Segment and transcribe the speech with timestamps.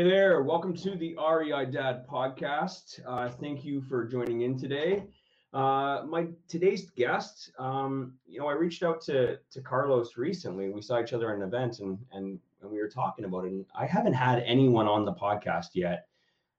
[0.00, 3.00] Hey there, welcome to the REI Dad podcast.
[3.06, 5.04] Uh, thank you for joining in today.
[5.52, 10.70] Uh, my today's guest, um, you know, I reached out to to Carlos recently.
[10.70, 13.52] We saw each other at an event, and and and we were talking about it.
[13.52, 16.06] And I haven't had anyone on the podcast yet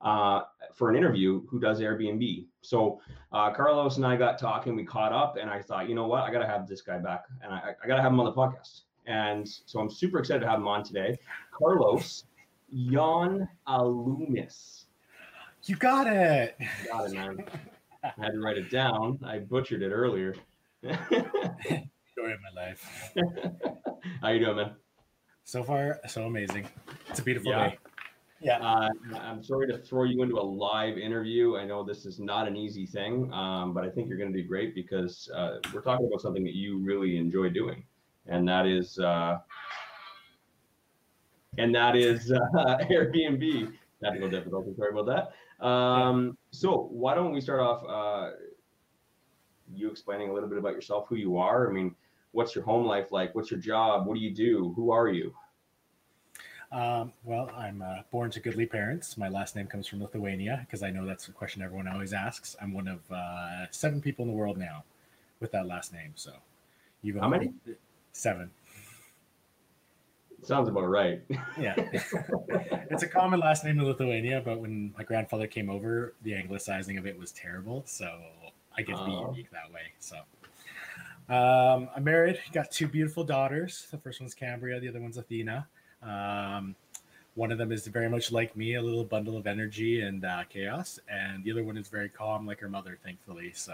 [0.01, 0.41] uh,
[0.75, 2.45] for an interview who does Airbnb.
[2.61, 3.01] So
[3.31, 4.75] uh, Carlos and I got talking.
[4.75, 6.99] We caught up, and I thought, you know what, I got to have this guy
[6.99, 8.81] back, and I, I got to have him on the podcast.
[9.07, 11.17] And so I'm super excited to have him on today.
[11.51, 12.25] Carlos
[12.75, 14.85] Jan Alumis.
[15.63, 16.57] You got it.
[16.91, 17.45] Got it, man.
[18.03, 19.19] I had to write it down.
[19.23, 20.35] I butchered it earlier.
[20.83, 23.13] Story of my life.
[24.21, 24.71] How you doing, man?
[25.43, 26.67] So far, so amazing.
[27.09, 27.69] It's a beautiful Yeah.
[27.69, 27.77] day.
[28.39, 28.57] Yeah.
[28.57, 31.57] Uh, I'm sorry to throw you into a live interview.
[31.57, 34.41] I know this is not an easy thing, um, but I think you're going to
[34.41, 37.83] do great because uh, we're talking about something that you really enjoy doing,
[38.25, 39.37] and that is uh,
[41.57, 42.39] and that is uh,
[42.89, 43.73] Airbnb.
[44.03, 44.73] Technical difficulty.
[44.75, 45.05] Sorry about
[45.59, 45.65] that.
[45.65, 47.83] Um, so why don't we start off?
[47.87, 48.31] Uh,
[49.73, 51.69] you explaining a little bit about yourself, who you are.
[51.69, 51.95] I mean,
[52.31, 53.35] what's your home life like?
[53.35, 54.07] What's your job?
[54.07, 54.73] What do you do?
[54.75, 55.33] Who are you?
[56.71, 59.17] Um, well, I'm uh, born to goodly parents.
[59.17, 62.55] My last name comes from Lithuania because I know that's a question everyone always asks.
[62.61, 64.83] I'm one of uh, seven people in the world now
[65.41, 66.13] with that last name.
[66.15, 66.31] So
[67.01, 67.51] you've How many?
[68.13, 68.49] Seven.
[70.43, 71.21] Sounds about right.
[71.59, 71.75] Yeah.
[72.89, 76.97] it's a common last name in Lithuania, but when my grandfather came over, the anglicizing
[76.97, 77.83] of it was terrible.
[77.85, 78.19] So
[78.77, 79.29] I get to be Oh.
[79.31, 79.81] unique that way.
[79.99, 80.17] So
[81.33, 83.87] um, I'm married, got two beautiful daughters.
[83.91, 85.67] The first one's Cambria, the other one's Athena.
[86.01, 86.75] Um,
[87.35, 90.43] one of them is very much like me, a little bundle of energy and uh,
[90.49, 93.53] chaos, and the other one is very calm, like her mother, thankfully.
[93.53, 93.73] So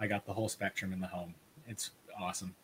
[0.00, 1.34] I got the whole spectrum in the home.
[1.68, 2.54] It's awesome.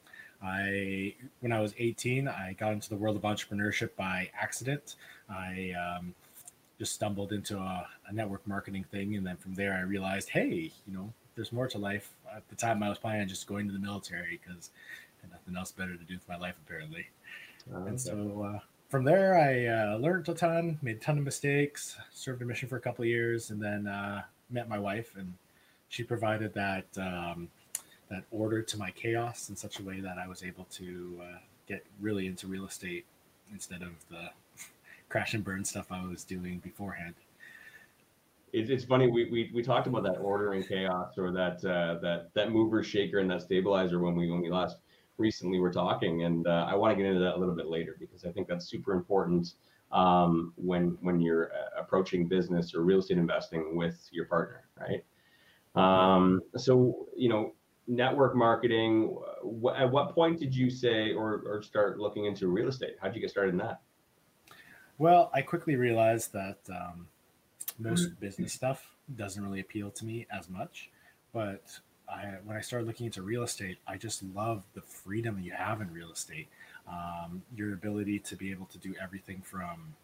[0.42, 4.96] I, when I was 18, I got into the world of entrepreneurship by accident.
[5.30, 6.14] I um,
[6.78, 10.72] just stumbled into a, a network marketing thing, and then from there, I realized, hey,
[10.86, 12.10] you know, there's more to life.
[12.34, 14.70] At the time, I was planning on just going to the military because
[15.22, 17.06] I had nothing else better to do with my life, apparently.
[17.72, 21.96] And so uh, from there, I uh, learned a ton, made a ton of mistakes,
[22.12, 25.34] served a mission for a couple of years, and then uh, met my wife, and
[25.88, 27.48] she provided that um,
[28.12, 31.38] that order to my chaos in such a way that I was able to uh,
[31.66, 33.06] get really into real estate
[33.50, 34.28] instead of the
[35.08, 37.14] crash and burn stuff I was doing beforehand.
[38.52, 39.06] It's, funny.
[39.06, 42.82] We, we, we talked about that order and chaos, or that uh, that that mover,
[42.82, 44.76] shaker, and that stabilizer when we when we last
[45.16, 47.96] recently were talking, and uh, I want to get into that a little bit later
[47.98, 49.54] because I think that's super important
[49.90, 55.02] um, when when you're uh, approaching business or real estate investing with your partner, right?
[55.74, 57.54] Um, so you know,
[57.86, 59.16] network marketing.
[59.42, 62.96] Wh- at what point did you say or or start looking into real estate?
[63.00, 63.80] How'd you get started in that?
[64.98, 67.08] Well, I quickly realized that um,
[67.78, 70.90] most business stuff doesn't really appeal to me as much.
[71.32, 71.78] But
[72.08, 75.80] I, when I started looking into real estate, I just love the freedom you have
[75.80, 76.48] in real estate.
[76.86, 79.94] Um, your ability to be able to do everything from,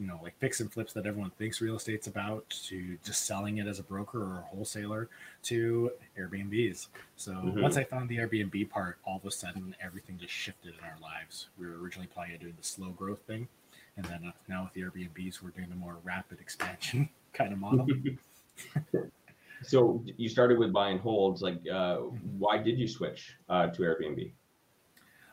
[0.00, 3.58] you know, like fix and flips that everyone thinks real estate's about, to just selling
[3.58, 5.08] it as a broker or a wholesaler,
[5.44, 6.88] to Airbnbs.
[7.16, 7.62] So Mhm.
[7.62, 10.98] once I found the Airbnb part, all of a sudden everything just shifted in our
[11.00, 11.48] lives.
[11.58, 13.48] We were originally planning on doing the slow growth thing,
[13.96, 17.58] and then uh, now with the Airbnbs, we're doing the more rapid expansion kind of
[17.58, 17.86] model.
[19.62, 21.40] So you started with buying holds.
[21.40, 21.96] Like, uh,
[22.38, 24.30] why did you switch uh, to Airbnb?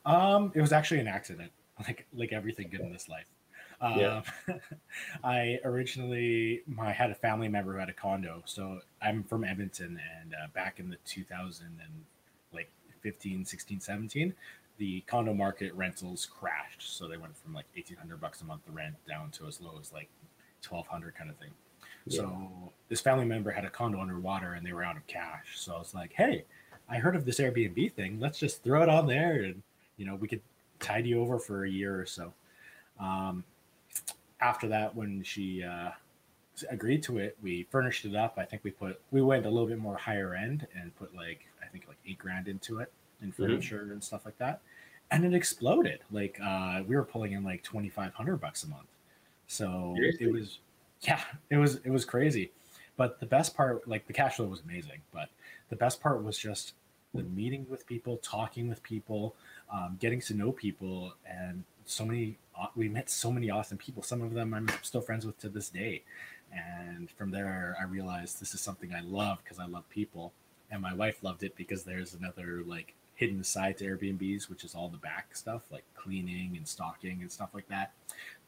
[0.06, 3.26] Um, it was actually an accident, like like everything good in this life.
[3.82, 4.22] Um, Yeah.
[5.24, 10.00] I originally I had a family member who had a condo, so I'm from Edmonton,
[10.22, 12.06] and uh, back in the 2000 and
[12.54, 12.70] like
[13.02, 14.34] 15, 16, 17,
[14.78, 18.72] the condo market rentals crashed, so they went from like 1800 bucks a month to
[18.72, 20.10] rent down to as low as like
[20.68, 21.52] 1200 kind of thing.
[22.10, 25.54] So this family member had a condo underwater and they were out of cash.
[25.56, 26.46] So I was like, hey,
[26.90, 28.20] I heard of this Airbnb thing.
[28.20, 29.62] Let's just throw it on there and
[29.98, 30.42] you know, we could
[30.80, 32.34] tide you over for a year or so.
[33.00, 33.44] Um,
[34.42, 35.92] after that, when she uh,
[36.70, 38.36] agreed to it, we furnished it up.
[38.38, 41.46] I think we put we went a little bit more higher end and put like
[41.64, 42.92] I think like eight grand into it
[43.22, 44.62] in furniture and stuff like that,
[45.12, 46.00] and it exploded.
[46.12, 48.88] Like uh, we were pulling in like twenty five hundred bucks a month.
[49.48, 50.26] So Seriously?
[50.26, 50.60] it was
[51.02, 52.52] yeah, it was it was crazy.
[52.98, 55.30] But the best part, like the cash flow was amazing, but
[55.70, 56.74] the best part was just
[57.14, 59.36] the meeting with people, talking with people,
[59.72, 62.38] um, getting to know people, and so many.
[62.76, 64.04] We met so many awesome people.
[64.04, 66.04] Some of them I'm still friends with to this day.
[66.52, 70.34] And from there, I realized this is something I love because I love people,
[70.70, 74.74] and my wife loved it because there's another like hidden side to Airbnbs, which is
[74.76, 77.94] all the back stuff like cleaning and stocking and stuff like that,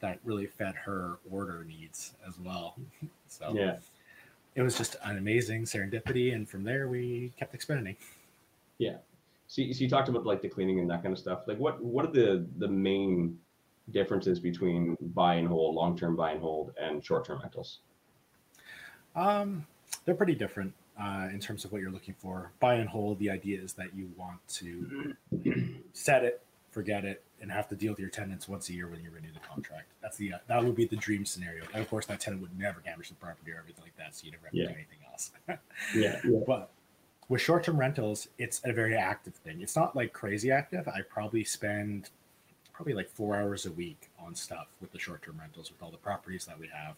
[0.00, 2.74] that really fed her order needs as well.
[3.28, 3.76] so Yeah.
[4.54, 7.96] it was just an amazing serendipity, and from there we kept expanding.
[9.46, 11.40] So, so you talked about like the cleaning and that kind of stuff.
[11.46, 13.38] Like what what are the the main
[13.90, 17.80] differences between buy and hold, long term buy and hold, and short term rentals?
[19.14, 19.66] Um,
[20.04, 22.52] they're pretty different uh, in terms of what you're looking for.
[22.60, 25.14] Buy and hold, the idea is that you want to
[25.92, 29.02] set it, forget it, and have to deal with your tenants once a year when
[29.02, 29.86] you renew the contract.
[30.02, 31.64] That's the uh, that would be the dream scenario.
[31.72, 34.24] And of course, that tenant would never damage the property or everything like that, so
[34.24, 35.32] you never have to do anything else.
[35.94, 36.20] Yeah.
[36.24, 36.40] yeah.
[36.46, 36.70] but
[37.28, 39.60] with short-term rentals, it's a very active thing.
[39.62, 40.86] It's not like crazy active.
[40.88, 42.10] I probably spend
[42.74, 45.96] probably like four hours a week on stuff with the short-term rentals with all the
[45.96, 46.96] properties that we have.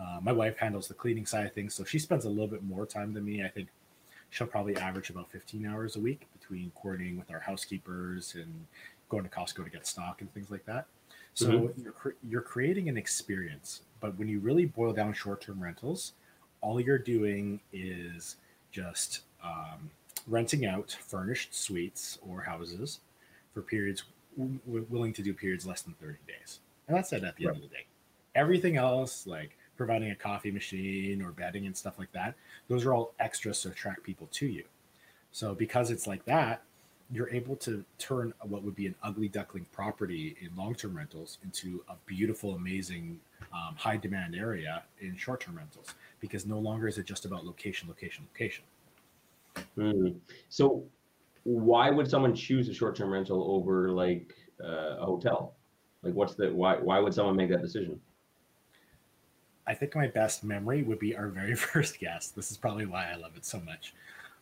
[0.00, 2.64] Uh, my wife handles the cleaning side of things, so she spends a little bit
[2.64, 3.44] more time than me.
[3.44, 3.68] I think
[4.30, 8.66] she'll probably average about 15 hours a week between coordinating with our housekeepers and
[9.10, 10.86] going to Costco to get stock and things like that.
[11.34, 11.82] So Mhm.
[11.84, 16.14] you're cre- you're creating an experience, but when you really boil down short-term rentals,
[16.60, 18.36] all you're doing is
[18.72, 19.90] just um,
[20.26, 23.00] renting out furnished suites or houses
[23.54, 24.04] for periods
[24.36, 26.60] willing to do periods less than 30 days.
[26.88, 27.86] And that's it at the end of the day.
[28.34, 32.34] Everything else, like providing a coffee machine or bedding and stuff like that,
[32.68, 34.64] those are all extras to attract people to you.
[35.32, 36.62] So because it's like that,
[37.12, 41.82] you're able to turn what would be an ugly duckling property in long-term rentals into
[41.88, 43.18] a beautiful, amazing,
[43.52, 45.94] um, high-demand area in short-term rentals.
[46.20, 48.64] Because no longer is it just about location, location, location.
[49.76, 50.16] Mm.
[50.48, 50.84] So,
[51.44, 55.54] why would someone choose a short term rental over like uh, a hotel?
[56.02, 56.76] Like, what's the why?
[56.76, 58.00] Why would someone make that decision?
[59.66, 62.34] I think my best memory would be our very first guest.
[62.34, 63.94] This is probably why I love it so much.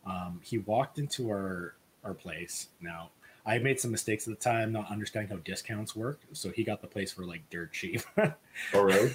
[0.07, 1.75] Um, he walked into our
[2.05, 2.69] our place.
[2.81, 3.11] Now
[3.45, 6.21] I made some mistakes at the time, not understanding how discounts work.
[6.33, 8.03] So he got the place for like dirt cheap.
[8.75, 9.13] Oh, really?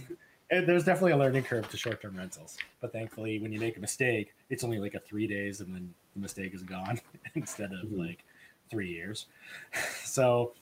[0.50, 2.58] and there's definitely a learning curve to short term rentals.
[2.80, 5.94] But thankfully, when you make a mistake, it's only like a three days, and then
[6.14, 7.00] the mistake is gone
[7.36, 7.98] instead of Mhm.
[7.98, 8.24] like
[8.70, 9.28] three years.
[10.04, 10.54] so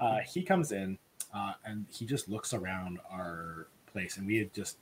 [0.00, 0.98] uh, he comes in
[1.34, 4.78] uh, and he just looks around our place, and we had just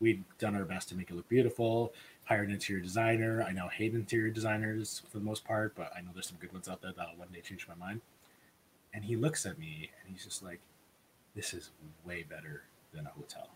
[0.00, 1.92] we'd done our best to make it look beautiful.
[2.24, 3.42] Hired an interior designer.
[3.42, 6.52] I now hate interior designers for the most part, but I know there's some good
[6.52, 8.00] ones out there that'll one day change my mind.
[8.94, 10.60] And he looks at me and he's just like,
[11.36, 11.70] "This is
[12.04, 13.50] way better than a hotel."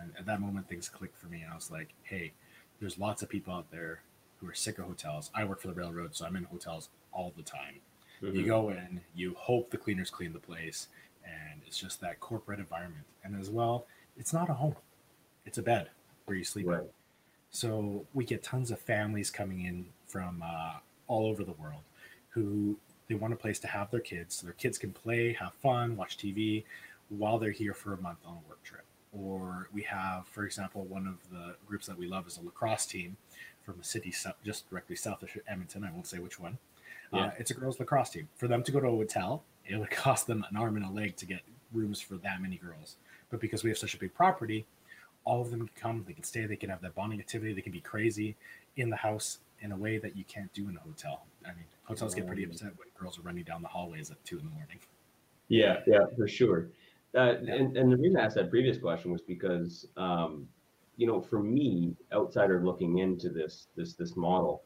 [0.00, 1.42] And at that moment, things clicked for me.
[1.42, 2.32] And I was like, hey,
[2.78, 4.02] there's lots of people out there
[4.42, 5.30] who are sick of hotels.
[5.34, 7.80] I work for the railroad, so I'm in hotels all the time.
[8.20, 8.46] You Mhm.
[8.46, 10.88] go in, you hope the cleaners clean the place,
[11.24, 13.06] and it's just that corporate environment.
[13.24, 13.86] And as well,
[14.16, 14.76] it's not a home,
[15.44, 15.90] it's a bed
[16.24, 16.66] where you sleep.
[16.66, 16.90] Right.
[17.50, 21.82] So we get tons of families coming in from uh, all over the world
[22.30, 22.78] who
[23.08, 24.36] they want a place to have their kids.
[24.36, 26.64] So their kids can play, have fun, watch TV
[27.10, 28.84] while they're here for a month on a work trip.
[29.12, 32.86] Or we have, for example, one of the groups that we love is a lacrosse
[32.86, 33.16] team
[33.60, 34.12] from a city
[34.44, 35.84] just directly south of Edmonton.
[35.84, 36.58] I won't say which one.
[37.12, 38.26] Uh, it's a girls' lacrosse team.
[38.36, 40.90] For them to go to a hotel, it would cost them an arm and a
[40.90, 41.40] leg to get
[41.72, 42.96] rooms for that many girls.
[43.30, 44.66] But because we have such a big property,
[45.24, 47.60] all of them can come, they can stay, they can have that bonding activity, they
[47.60, 48.36] can be crazy
[48.76, 51.26] in the house in a way that you can't do in a hotel.
[51.44, 54.22] I mean, hotels get pretty Um, upset when girls are running down the hallways at
[54.24, 54.78] two in the morning.
[55.48, 56.68] Yeah, yeah, for sure.
[57.16, 57.54] Uh, Yeah.
[57.54, 60.48] and, and the reason I asked that previous question was because, um,
[60.96, 64.64] you know, for me, outsider looking into this this this model,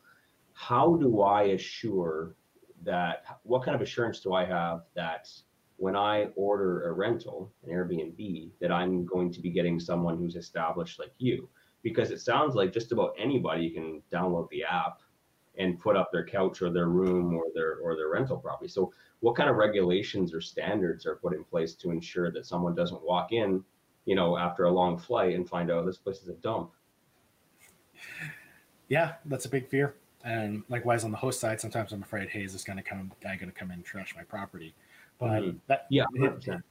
[0.53, 2.37] how do I assure
[2.83, 3.25] that?
[3.43, 5.29] What kind of assurance do I have that
[5.76, 10.37] when I order a rental, an Airbnb, that I'm going to be getting someone who's
[10.37, 11.49] established like you?
[11.83, 15.00] Because it sounds like just about anybody can download the app
[15.59, 18.69] and put up their couch or their room or their or their rental property.
[18.69, 22.75] So what kind of regulations or standards are put in place to ensure that someone
[22.75, 23.65] doesn't walk in,
[24.05, 26.73] you know, after a long flight and find out this place is a dump?
[28.89, 29.95] Yeah, that's a big fear.
[30.25, 33.37] And likewise on the host side, sometimes I'm afraid, hey, is this gonna come guy
[33.37, 34.75] gonna come in and trash my property?
[35.19, 35.61] But Mhm.
[35.67, 36.63] that Yeah, it-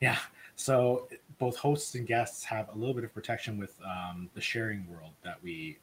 [0.00, 0.18] Yeah.
[0.56, 4.88] So both hosts and guests have a little bit of protection with um, the sharing
[4.88, 5.78] world that we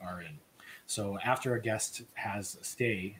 [0.00, 0.38] are in.
[0.86, 3.18] So after a guest has a stay,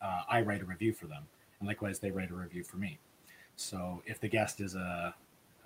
[0.00, 1.24] uh, I write a review for them,
[1.58, 2.98] and likewise they write a review for me.
[3.56, 5.14] So if the guest is a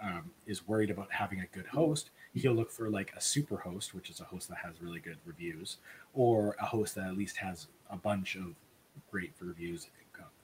[0.01, 3.95] um, is worried about having a good host, he'll look for like a super host,
[3.95, 5.77] which is a host that has really good reviews,
[6.13, 8.55] or a host that at least has a bunch of
[9.11, 9.87] great reviews,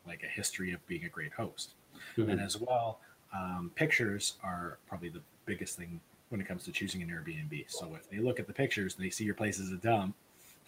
[0.06, 1.74] like a history of being a great host.
[2.16, 2.30] Mhm.
[2.30, 3.00] And as well,
[3.32, 7.70] um, pictures are probably the biggest thing when it comes to choosing an Airbnb.
[7.70, 10.14] So if they look at the pictures and they see your place is a dump,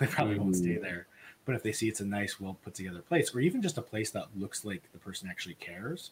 [0.00, 0.82] they probably won't stay Mhm.
[0.82, 1.06] there.
[1.44, 3.82] But if they see it's a nice, well put together place, or even just a
[3.82, 6.10] place that looks like the person actually cares,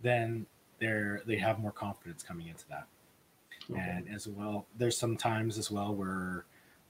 [0.00, 0.46] then
[0.78, 2.86] they're they have more confidence coming into that.
[3.70, 3.80] Okay.
[3.80, 6.44] And as well, there's some times as well where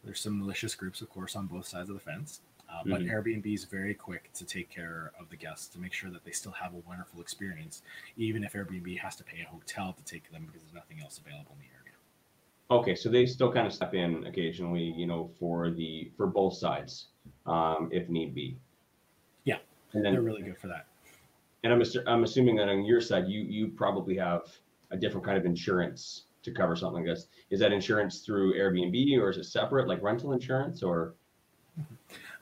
[0.04, 2.40] there's some malicious groups, of course, on both sides of the fence.
[2.68, 3.10] Uh, but mm-hmm.
[3.10, 6.30] Airbnb is very quick to take care of the guests to make sure that they
[6.30, 7.82] still have a wonderful experience,
[8.16, 11.18] even if Airbnb has to pay a hotel to take them because there's nothing else
[11.18, 11.79] available area.
[12.70, 16.54] Okay, so they still kind of step in occasionally, you know, for the for both
[16.54, 17.08] sides,
[17.46, 18.56] um, if need be.
[19.44, 19.56] Yeah,
[19.92, 20.86] and then, they're really good for that.
[21.64, 24.42] And I'm I'm assuming that on your side, you you probably have
[24.92, 27.26] a different kind of insurance to cover something like this.
[27.50, 31.14] Is that insurance through Airbnb or is it separate, like rental insurance, or?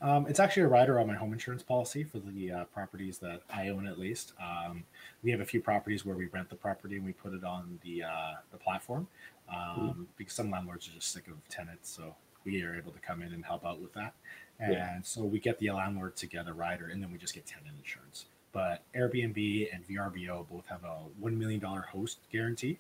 [0.00, 3.42] Um, it's actually a rider on my home insurance policy for the uh, properties that
[3.52, 4.32] I own, at least.
[4.40, 4.84] Um,
[5.22, 7.80] we have a few properties where we rent the property and we put it on
[7.82, 9.08] the uh, the platform
[9.52, 13.22] um, because some landlords are just sick of tenants, so we are able to come
[13.22, 14.14] in and help out with that.
[14.60, 14.98] And yeah.
[15.02, 17.74] so we get the landlord to get a rider, and then we just get tenant
[17.78, 18.26] insurance.
[18.52, 22.78] But Airbnb and VRBO both have a one million dollar host guarantee.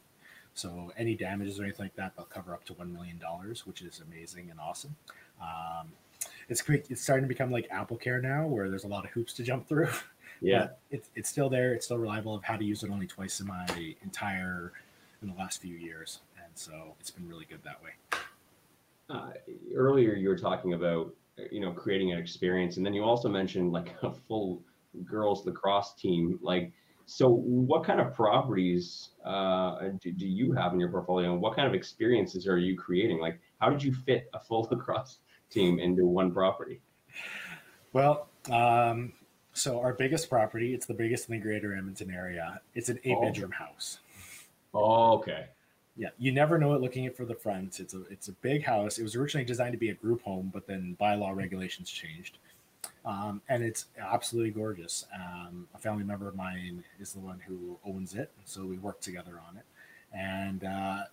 [0.54, 3.82] So any damages or anything like that, they'll cover up to one million dollars, which
[3.82, 4.96] is amazing and awesome.
[5.40, 5.92] Um,
[6.48, 9.32] it's it's starting to become like Apple Care now, where there's a lot of hoops
[9.34, 9.88] to jump through.
[10.40, 11.74] Yeah, it's it's still there.
[11.74, 12.36] It's still reliable.
[12.36, 13.66] I've had to use it only twice in my
[14.04, 14.72] entire
[15.20, 17.90] in the last few years, and so it's been really good that way.
[19.10, 19.30] Uh,
[19.74, 21.12] earlier, you were talking about
[21.50, 24.62] you know creating an experience, and then you also mentioned like a full
[25.04, 26.38] girls lacrosse team.
[26.40, 26.72] Like,
[27.06, 31.56] so what kind of properties uh, do, do you have in your portfolio, and what
[31.56, 33.18] kind of experiences are you creating?
[33.18, 35.18] Like, how did you fit a full lacrosse
[35.50, 36.80] team into one property?
[37.92, 39.12] Well, um,
[39.52, 42.60] so our biggest property, it's the biggest in the greater Edmonton area.
[42.74, 43.22] It's an eight oh.
[43.22, 43.98] bedroom house.
[44.74, 45.46] Oh, okay.
[45.96, 47.80] Yeah, you never know it looking at for the front.
[47.80, 48.98] It's a it's a big house.
[48.98, 52.38] It was originally designed to be a group home, but then bylaw regulations changed,
[53.04, 55.06] um, and it's absolutely gorgeous.
[55.12, 59.00] Um, a family member of mine is the one who owns it, so we work
[59.00, 59.64] together on it.
[60.16, 61.04] And uh,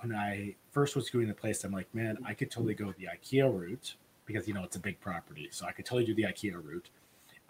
[0.00, 3.06] when I first was doing the place, I'm like, man, I could totally go the
[3.06, 3.94] IKEA route
[4.26, 6.88] because you know it's a big property, so I could totally do the IKEA route,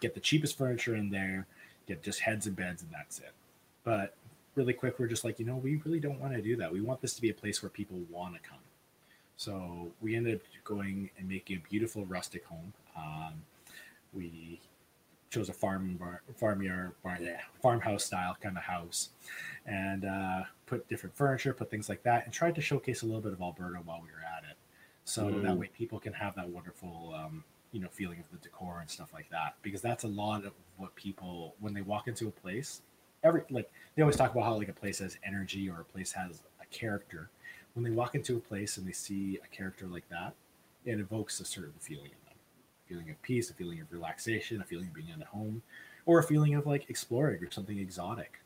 [0.01, 1.47] get the cheapest furniture in there,
[1.87, 3.33] get just heads and beds, and that's it.
[3.85, 4.15] But
[4.55, 6.73] really quick, we're just like, you know, we really don't want to do that.
[6.73, 8.59] We want this to be a place where people want to come.
[9.37, 12.73] So we ended up going and making a beautiful rustic home.
[12.97, 13.35] Um,
[14.13, 14.61] we
[15.33, 19.11] chose a farm bar, farmyard, bar, yeah, farmhouse style kind of house,
[19.67, 23.21] and uh, put different furniture, put things like that, and tried to showcase a little
[23.21, 24.57] bit of Alberta while we were at it.
[25.05, 25.43] So mm.
[25.43, 28.91] that way, people can have that wonderful, um, you know, feeling of the decor and
[28.91, 29.57] stuff like that.
[29.63, 32.83] Because that's a lot of what people when they walk into a place.
[33.25, 36.13] Every like they always talk about how like a place has energy or a place
[36.13, 37.31] has a character.
[37.75, 40.35] When they walk into a place and they see a character like that,
[40.85, 42.11] it evokes a certain feeling
[42.93, 45.63] feeling of peace, a feeling of relaxation, a feeling of being at home,
[46.05, 48.41] or a feeling of like exploring or something exotic.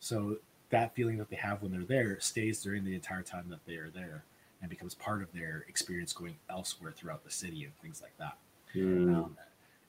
[0.00, 0.38] So
[0.70, 3.76] that feeling that they have when they're there stays during the entire time that they
[3.76, 4.24] are there
[4.60, 8.36] and becomes part of their experience going elsewhere throughout the city and things like that.
[8.74, 9.14] Mm.
[9.14, 9.36] Um,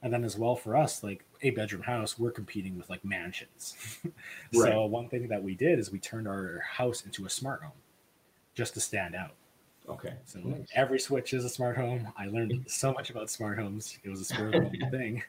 [0.03, 3.75] and then as well for us, like a bedroom house, we're competing with like mansions.
[4.05, 4.13] right.
[4.53, 7.71] So one thing that we did is we turned our house into a smart home
[8.53, 9.31] just to stand out.
[9.87, 10.13] Okay.
[10.25, 10.67] So nice.
[10.73, 12.07] every switch is a smart home.
[12.17, 13.97] I learned so much about smart homes.
[14.03, 15.23] It was a spur of thing.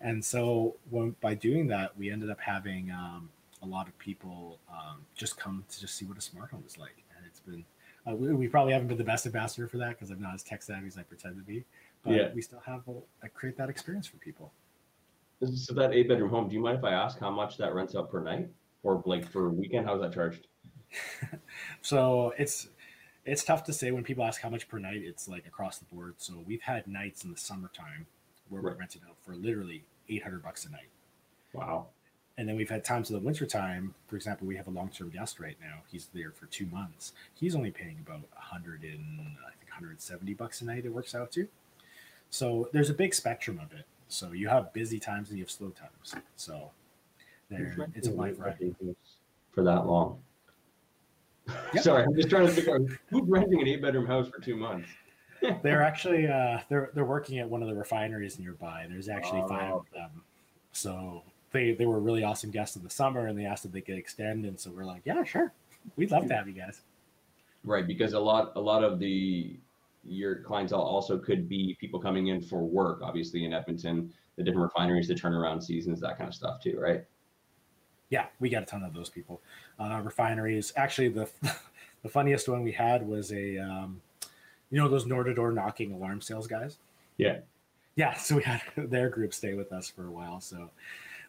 [0.00, 3.30] And so when, by doing that, we ended up having um,
[3.62, 6.78] a lot of people um, just come to just see what a smart home is
[6.78, 7.02] like.
[7.16, 7.64] And it's been,
[8.06, 10.42] uh, we, we, probably haven't been the best ambassador for that because I'm not as
[10.42, 11.64] tech savvy as I pretend to be.
[12.02, 12.28] But yeah.
[12.34, 14.52] we still have a, a create that experience for people.
[15.54, 17.94] So that eight bedroom home, do you mind if I ask how much that rents
[17.94, 18.48] out per night
[18.82, 19.86] or like for a weekend?
[19.86, 20.46] How's that charged?
[21.82, 22.68] so it's
[23.24, 25.02] it's tough to say when people ask how much per night.
[25.02, 26.14] It's like across the board.
[26.18, 28.06] So we've had nights in the summertime
[28.48, 28.74] where right.
[28.74, 30.88] we're renting out for literally 800 bucks a night.
[31.52, 31.86] Wow.
[32.36, 35.38] And then we've had times in the wintertime, for example, we have a long-term guest
[35.38, 35.82] right now.
[35.86, 37.12] He's there for two months.
[37.32, 40.84] He's only paying about 100 and I think 170 bucks a night.
[40.84, 41.46] It works out to.
[42.30, 43.86] So there's a big spectrum of it.
[44.08, 46.16] So you have busy times and you have slow times.
[46.36, 46.70] So
[47.48, 48.74] there, it's a wide variety
[49.52, 50.18] for that long.
[51.74, 51.84] Yep.
[51.84, 54.56] Sorry, I'm just trying to figure out who's renting an eight bedroom house for two
[54.56, 54.88] months.
[55.62, 58.86] they're actually uh, they're they're working at one of the refineries nearby.
[58.88, 59.48] There's actually oh.
[59.48, 60.22] five of them,
[60.72, 61.22] so
[61.52, 63.98] they they were really awesome guests in the summer, and they asked if they could
[63.98, 65.52] extend, and so we're like, yeah, sure,
[65.96, 66.80] we'd love to have you guys.
[67.62, 69.58] Right, because a lot a lot of the
[70.02, 74.64] your clientele also could be people coming in for work, obviously in Edmonton, the different
[74.64, 77.04] refineries, the turnaround seasons, that kind of stuff too, right?
[78.10, 79.40] Yeah, we got a ton of those people.
[79.78, 80.72] Uh, refineries.
[80.76, 81.28] Actually, the
[82.02, 84.00] the funniest one we had was a, um,
[84.70, 86.76] you know, those door to door knocking alarm sales guys.
[87.16, 87.38] Yeah.
[87.96, 90.40] yeah, so we had their group stay with us for a while.
[90.40, 90.70] So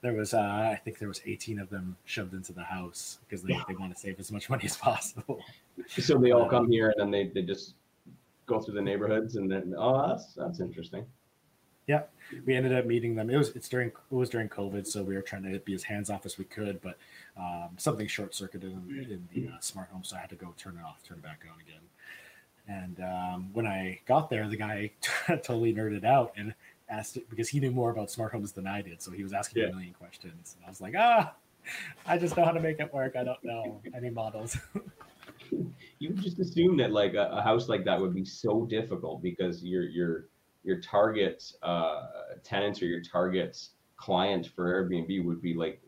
[0.02, 3.42] there was, uh, I think there was 18 of them shoved into the house because
[3.42, 5.40] they, they want to save as much money as possible.
[5.88, 7.74] So they all come here and then they, they just
[8.46, 11.06] go through the neighborhoods and then oh that's that's interesting.
[11.88, 12.04] Yeah,
[12.46, 13.30] we ended up meeting them.
[13.30, 15.84] It was it's during it was during COVID, so we were trying to be as
[15.84, 16.98] hands off as we could, but
[17.38, 20.54] um, something short circuited in, in, the uh, smart home, so I had to go
[20.58, 21.82] turn it off, turn it back on again.
[22.68, 24.92] And um, when I got there, the guy
[25.28, 26.56] totally nerded out and
[26.90, 29.34] asked it because he knew more about smart homes than I did, so he was
[29.34, 29.70] asking yeah.
[29.70, 30.56] a million questions.
[30.58, 31.34] And I was like, ah,
[32.06, 33.16] I just know how to make it work.
[33.16, 34.58] I don't know any models.
[36.00, 39.64] you just assume that like a, a, house like that would be so difficult because
[39.64, 40.26] your your
[40.66, 42.08] your target uh,
[42.44, 43.58] tenants or your target
[43.96, 45.82] client for Airbnb would be like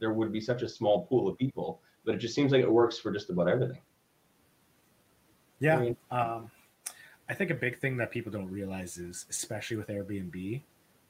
[0.00, 2.70] there would be such a small pool of people, but it just seems like it
[2.70, 3.80] works for just about everything.
[5.60, 5.76] Yeah.
[5.76, 6.50] I, mean, um,
[7.28, 10.62] I think a big thing that people don't realize is, especially with Airbnb,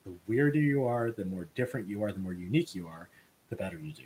[0.04, 3.08] the weirder you are, the more different you are, the more unique you are,
[3.50, 4.04] the better you do.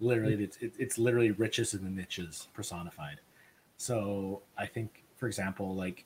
[0.00, 3.20] Literally, it's it's literally riches in the niches personified.
[3.76, 6.04] So I think, for example, like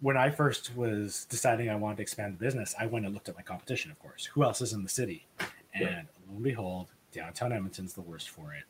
[0.00, 3.28] when I first was deciding I wanted to expand the business, I went and looked
[3.28, 4.26] at my competition, of course.
[4.26, 5.26] Who else is in the city?
[5.74, 6.02] And yeah.
[6.28, 8.64] lo and behold, downtown Edmonton's the worst for it.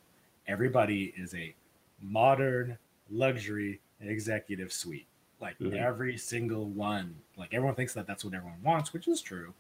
[0.47, 1.55] Everybody is a
[2.01, 2.79] modern
[3.11, 5.07] luxury executive suite.
[5.41, 5.77] Like mm-hmm.
[5.77, 9.55] every single one, like everyone thinks that that's what everyone wants, which is true,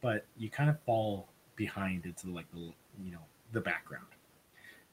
[0.00, 4.06] but you kind of fall behind into like the you know the background.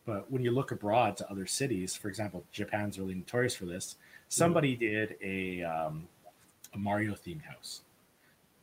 [0.06, 3.96] But when you look abroad to other cities, for example, Japan's really notorious for this.
[4.30, 4.80] Somebody mm-hmm.
[4.80, 6.08] did a um,
[6.74, 7.82] a Mario themed house.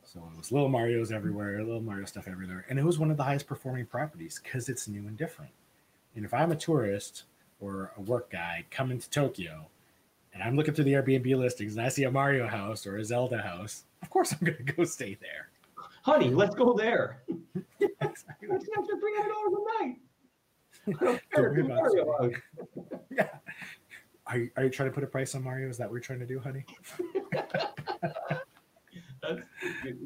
[0.03, 3.17] So it was little Mario's everywhere, little Mario stuff everywhere, and it was one of
[3.17, 5.51] the highest performing properties because it's new and different.
[6.15, 7.23] And if I'm a tourist
[7.59, 9.67] or a work guy coming to Tokyo
[10.33, 13.03] and I'm looking through the Airbnb listings and I see a Mario house or a
[13.03, 15.49] Zelda house, of course I'm going to go stay there.
[16.03, 17.21] Honey, let's go there.
[17.79, 18.47] exactly.
[18.49, 19.95] That's an extra three hundred dollars a night.
[20.87, 21.63] I don't care.
[21.63, 22.31] Mario
[23.11, 23.27] yeah.
[24.29, 25.69] Are you, are you trying to put a price on Mario?
[25.69, 26.65] Is that what you're trying to do, honey?
[29.21, 29.41] That's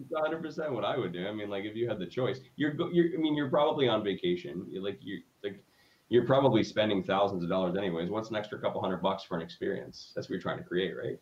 [0.09, 1.27] 100 percent what I would do.
[1.27, 3.13] I mean, like if you had the choice, you're you're.
[3.13, 4.65] I mean, you're probably on vacation.
[4.69, 5.63] You're like you like
[6.09, 8.09] you're probably spending thousands of dollars anyways.
[8.09, 10.11] What's an extra couple hundred bucks for an experience?
[10.15, 11.19] That's what you're trying to create, right?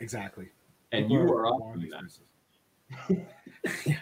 [0.00, 0.48] Exactly.
[0.92, 3.26] And People you are offering that.
[3.86, 3.96] yeah.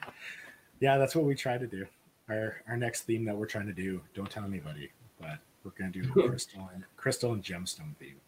[0.80, 1.86] yeah, that's what we try to do.
[2.28, 4.00] Our our next theme that we're trying to do.
[4.14, 8.20] Don't tell anybody, but we're gonna do crystal and crystal and gemstone theme.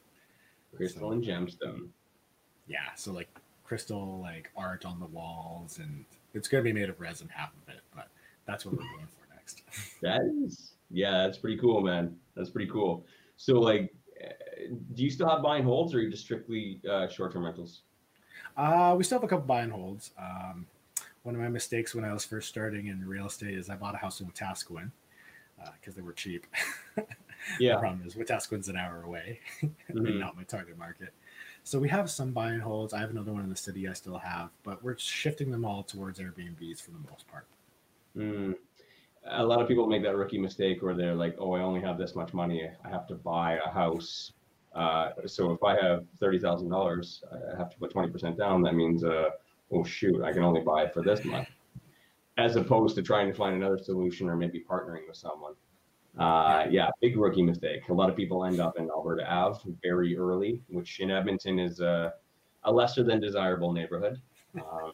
[0.77, 1.88] Crystal so, and gemstone.
[2.66, 3.29] Yeah, so like
[3.64, 7.75] crystal like art on the walls, and it's gonna be made of resin half of
[7.75, 8.09] it, but
[8.47, 9.62] that's what we're going for next.
[10.03, 12.16] that is yeah, that's pretty cool, man.
[12.37, 13.05] That's pretty cool.
[13.37, 13.92] So, like,
[14.94, 17.81] do you still have buy and holds, or are you just strictly uh, short-term rentals?
[18.57, 20.12] Uh, we still have a couple buy and holds.
[20.18, 20.66] Um,
[21.25, 23.94] one of my mistakes when I was first starting in real estate is I bought
[23.94, 24.90] a house in Wetaskiwin
[25.81, 26.47] because uh, they were cheap.
[27.59, 27.74] yeah.
[27.74, 30.18] the problem is Wetaskiwin's an hour away, mm-hmm.
[30.18, 31.12] not my target market.
[31.62, 32.92] So we have some buy and holds.
[32.92, 35.83] I have another one in the city I still have, but we're shifting them all
[35.83, 37.46] towards Airbnbs for the most part.
[38.16, 38.54] Mm
[39.26, 41.98] a lot of people make that rookie mistake where they're like, "Oh, I only have
[41.98, 42.68] this much money.
[42.85, 44.33] I have to buy a house."
[44.74, 48.62] Uh, so if I have thirty thousand dollars, I have to put twenty percent down.
[48.62, 49.30] That means, uh,
[49.72, 51.48] oh shoot, I can only buy it for this much,
[52.37, 55.54] as opposed to trying to find another solution or maybe partnering with someone.
[56.18, 57.88] Uh, yeah, big rookie mistake.
[57.88, 61.81] A lot of people end up in Alberta Ave very early, which in Edmonton is
[61.81, 62.14] a,
[62.62, 64.20] a lesser than desirable neighborhood.
[64.55, 64.92] Um,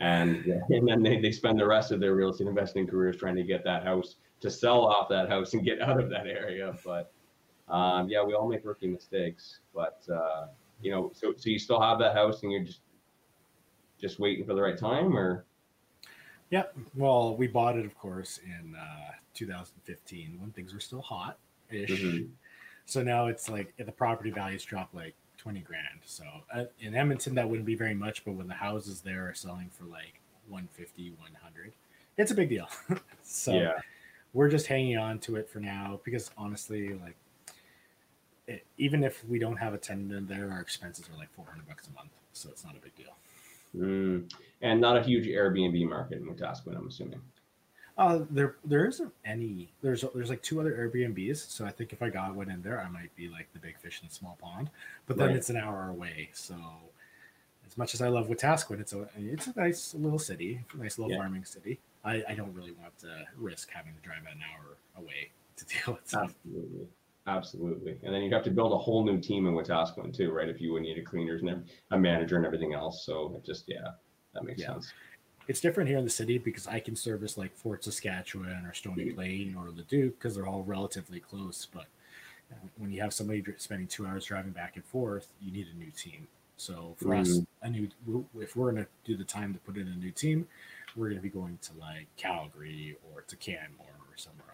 [0.00, 3.36] and and then they, they spend the rest of their real estate investing careers trying
[3.36, 6.74] to get that house to sell off that house and get out of that area.
[6.84, 7.12] But
[7.68, 9.60] um, yeah, we all make rookie mistakes.
[9.74, 10.46] But uh,
[10.80, 12.80] you know, so so you still have that house and you're just
[14.00, 15.44] just waiting for the right time, or
[16.52, 16.64] yeah.
[16.94, 21.38] Well, we bought it, of course, in uh, 2015 when things were still hot
[21.70, 21.90] ish.
[21.90, 22.26] Mm-hmm.
[22.84, 26.00] So now it's like the property values dropped like 20 grand.
[26.04, 29.34] So uh, in Edmonton, that wouldn't be very much, but when the houses there are
[29.34, 31.72] selling for like 150, 100,
[32.18, 32.68] it's a big deal.
[33.22, 33.72] so yeah.
[34.34, 37.16] we're just hanging on to it for now because honestly, like,
[38.46, 41.66] it, even if we don't have a tenant in there, our expenses are like 400
[41.66, 42.10] bucks a month.
[42.34, 43.14] So it's not a big deal.
[43.76, 44.32] Mm.
[44.60, 47.20] And not a huge Airbnb market in Wetaskiwin, I'm assuming.
[47.98, 49.70] Uh, there there isn't any.
[49.82, 52.80] There's there's like two other Airbnbs, so I think if I got one in there,
[52.80, 54.70] I might be like the big fish in the small pond.
[55.06, 55.36] But then right.
[55.36, 56.56] it's an hour away, so
[57.66, 61.12] as much as I love Wetaskiwin, it's a it's a nice little city, nice little
[61.12, 61.18] yeah.
[61.18, 61.80] farming city.
[62.04, 65.94] I, I don't really want to risk having to drive an hour away to deal
[65.94, 66.34] with stuff.
[66.46, 66.86] Absolutely.
[67.26, 67.98] Absolutely.
[68.02, 70.48] And then you'd have to build a whole new team in Wetaskiwin too, right?
[70.48, 73.06] If you would need a cleaners and a manager and everything else.
[73.06, 73.92] So it just, yeah,
[74.34, 74.68] that makes yeah.
[74.68, 74.92] sense.
[75.48, 79.10] It's different here in the city because I can service like Fort Saskatchewan or Stony
[79.10, 81.66] Plain or Leduc because they're all relatively close.
[81.72, 81.86] But
[82.50, 85.78] uh, when you have somebody spending two hours driving back and forth, you need a
[85.78, 86.26] new team.
[86.56, 87.22] So for mm-hmm.
[87.22, 87.88] us, a new
[88.38, 90.46] if we're gonna do the time to put in a new team,
[90.94, 94.51] we're gonna be going to like Calgary or to Canmore or somewhere.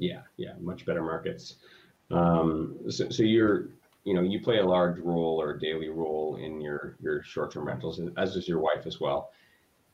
[0.00, 1.56] Yeah, yeah, much better markets.
[2.10, 3.68] Um, so, so you're,
[4.04, 8.00] you know, you play a large role or daily role in your your short-term rentals,
[8.16, 9.30] as does your wife as well.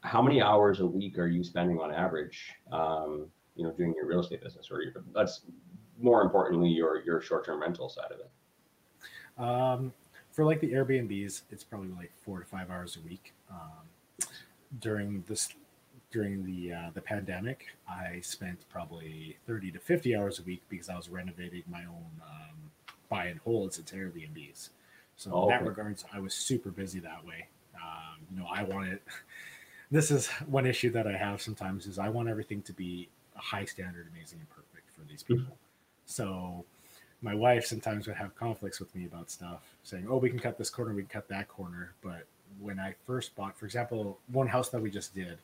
[0.00, 2.52] How many hours a week are you spending on average?
[2.70, 5.42] Um, you know, doing your real estate business, or your, that's
[5.98, 8.30] more importantly your your short-term rental side of it.
[9.42, 9.92] Um,
[10.30, 13.34] for like the Airbnbs, it's probably like four to five hours a week.
[13.50, 14.28] Um,
[14.80, 15.48] during this
[16.10, 20.88] during the uh, the pandemic, I spent probably thirty to fifty hours a week because
[20.88, 22.70] I was renovating my own um,
[23.08, 24.70] buy and holds into Airbnbs.
[25.16, 25.68] So oh, in that okay.
[25.68, 27.48] regards, I was super busy that way.
[27.74, 29.00] Um, you know, I wanted.
[29.88, 33.40] This is one issue that I have sometimes is I want everything to be a
[33.40, 35.34] high standard, amazing, and perfect for these mm-hmm.
[35.34, 35.54] people.
[35.54, 36.06] Mm-hmm.
[36.06, 36.64] So
[37.22, 40.58] my wife sometimes would have conflicts with me about stuff, saying, "Oh, we can cut
[40.58, 42.26] this corner, we can cut that corner." But
[42.60, 45.38] when I first bought, for example, one house that we just did,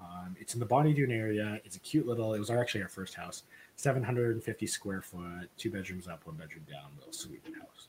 [0.00, 1.60] um, it's in the Bonnie Doon area.
[1.64, 2.34] It's a cute little.
[2.34, 3.44] It was actually our first house,
[3.76, 7.88] 750 square foot, two bedrooms up, one bedroom down, little sweet house.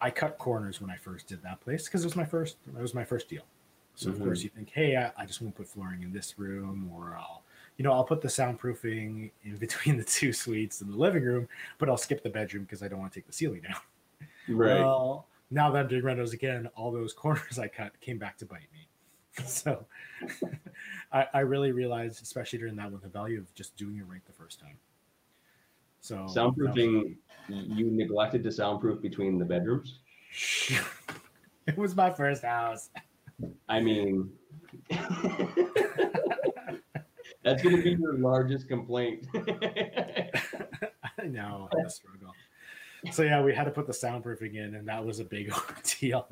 [0.00, 2.56] I cut corners when I first did that place because it was my first.
[2.66, 3.42] It was my first deal.
[3.94, 4.20] So mm-hmm.
[4.20, 7.16] of course you think, hey, I, I just won't put flooring in this room, or
[7.16, 7.42] I'll,
[7.76, 11.48] you know, I'll put the soundproofing in between the two suites in the living room,
[11.78, 13.80] but I'll skip the bedroom because I don't want to take the ceiling down.
[14.48, 14.80] Right.
[14.80, 18.46] Well, now that I'm doing rentals again, all those corners I cut came back to
[18.46, 18.88] bite me.
[19.46, 19.86] so
[21.12, 24.24] I, I, really realized, especially during that one, the value of just doing it right
[24.26, 24.76] the first time.
[26.00, 27.16] So soundproofing,
[27.48, 30.00] um, you neglected to soundproof between the bedrooms.
[31.66, 32.90] it was my first house.
[33.68, 34.30] I mean,
[37.42, 39.26] that's going to be your largest complaint.
[39.34, 42.34] I know the struggle.
[43.12, 45.52] So yeah, we had to put the soundproofing in, and that was a big
[46.00, 46.28] deal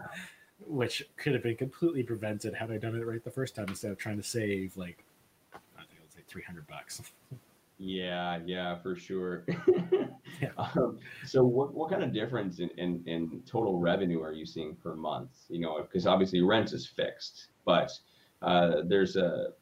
[0.66, 3.90] which could have been completely prevented had I done it right the first time instead
[3.90, 5.04] of trying to save like
[5.54, 7.02] I think it was like three hundred bucks.
[7.82, 9.46] Yeah, yeah, for sure.
[10.42, 10.50] yeah.
[10.58, 14.76] Um, so, what, what kind of difference in, in, in total revenue are you seeing
[14.76, 15.30] per month?
[15.48, 17.90] You know, because obviously rent is fixed, but
[18.42, 19.52] uh, there's a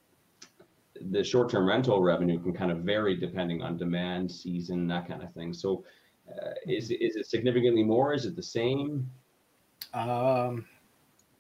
[1.11, 5.23] the short term rental revenue can kind of vary depending on demand, season, that kind
[5.23, 5.55] of thing.
[5.55, 5.85] So,
[6.29, 8.15] uh, is is it significantly more?
[8.15, 9.09] Is it the same?
[9.95, 10.67] Um,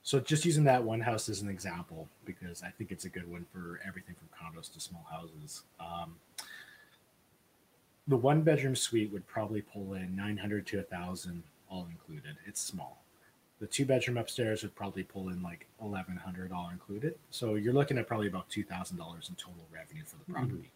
[0.08, 3.30] so just using that one house as an example, because I think it's a good
[3.30, 5.64] one for everything from condos to small houses.
[5.78, 6.16] Um,
[8.06, 12.38] the one bedroom suite would probably pull in 900 to 1000 all included.
[12.46, 13.02] It's small.
[13.60, 17.14] The two bedroom upstairs would probably pull in like 1100 all included.
[17.28, 20.32] So you're looking at probably about $2,000 in total revenue for the mm-hmm.
[20.32, 20.70] property.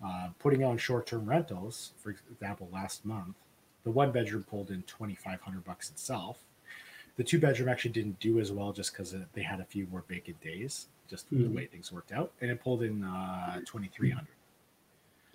[0.00, 0.06] Mm-hmm.
[0.06, 3.34] Uh, putting on short term rentals, for example, last month,
[3.82, 6.44] the one bedroom pulled in 2500 bucks itself
[7.20, 10.04] the two bedroom actually didn't do as well just because they had a few more
[10.08, 11.42] vacant days, just mm-hmm.
[11.42, 14.32] the way things worked out, and it pulled in uh, twenty three hundred.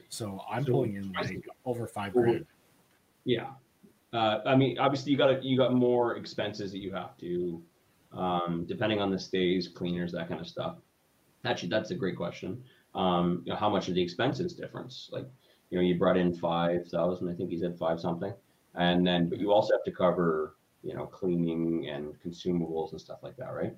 [0.10, 2.48] So I'm so, pulling in like over five grand.
[3.24, 3.50] Yeah,
[4.14, 7.62] uh, I mean, obviously you got you got more expenses that you have to,
[8.14, 10.78] um, depending on the stays, cleaners, that kind of stuff.
[11.46, 12.64] Actually, that's a great question.
[12.96, 15.12] Um, you know, how much of the expenses difference?
[15.14, 15.28] Like,
[15.70, 17.30] you know, you brought in five thousand.
[17.30, 18.34] I think you said five something,
[18.74, 23.20] and then but you also have to cover you know, cleaning and consumables and stuff
[23.24, 23.76] like that, right?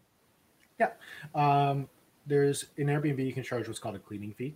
[0.77, 0.89] Yeah.
[1.33, 1.87] Um,
[2.27, 4.55] there's in Airbnb you can charge what's called a cleaning fee.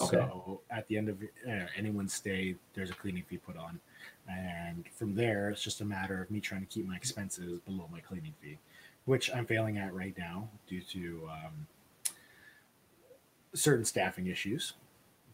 [0.00, 0.16] Okay.
[0.16, 3.80] So at the end of uh, anyone's stay, there's a cleaning fee put on,
[4.28, 7.88] and from there it's just a matter of me trying to keep my expenses below
[7.90, 8.58] my cleaning fee,
[9.04, 11.66] which I'm failing at right now due to um,
[13.54, 14.74] certain staffing issues.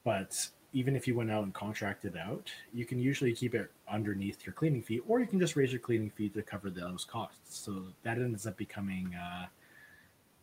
[0.05, 4.45] But even if you went out and contracted out, you can usually keep it underneath
[4.45, 7.57] your cleaning fee, or you can just raise your cleaning fee to cover those costs.
[7.65, 9.47] So that ends up becoming uh,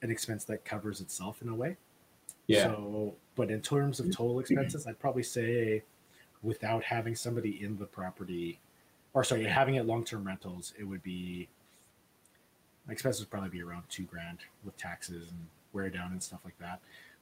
[0.02, 1.76] an expense that covers itself in a way.
[2.48, 2.63] Yeah.
[2.63, 5.84] So, but in terms of total expenses, I'd probably say
[6.41, 8.62] without having somebody in the property,
[9.13, 11.50] or sorry, having it long term rentals, it would be
[12.88, 15.39] my expenses would probably be around two grand with taxes and
[15.74, 16.80] wear down and stuff like that.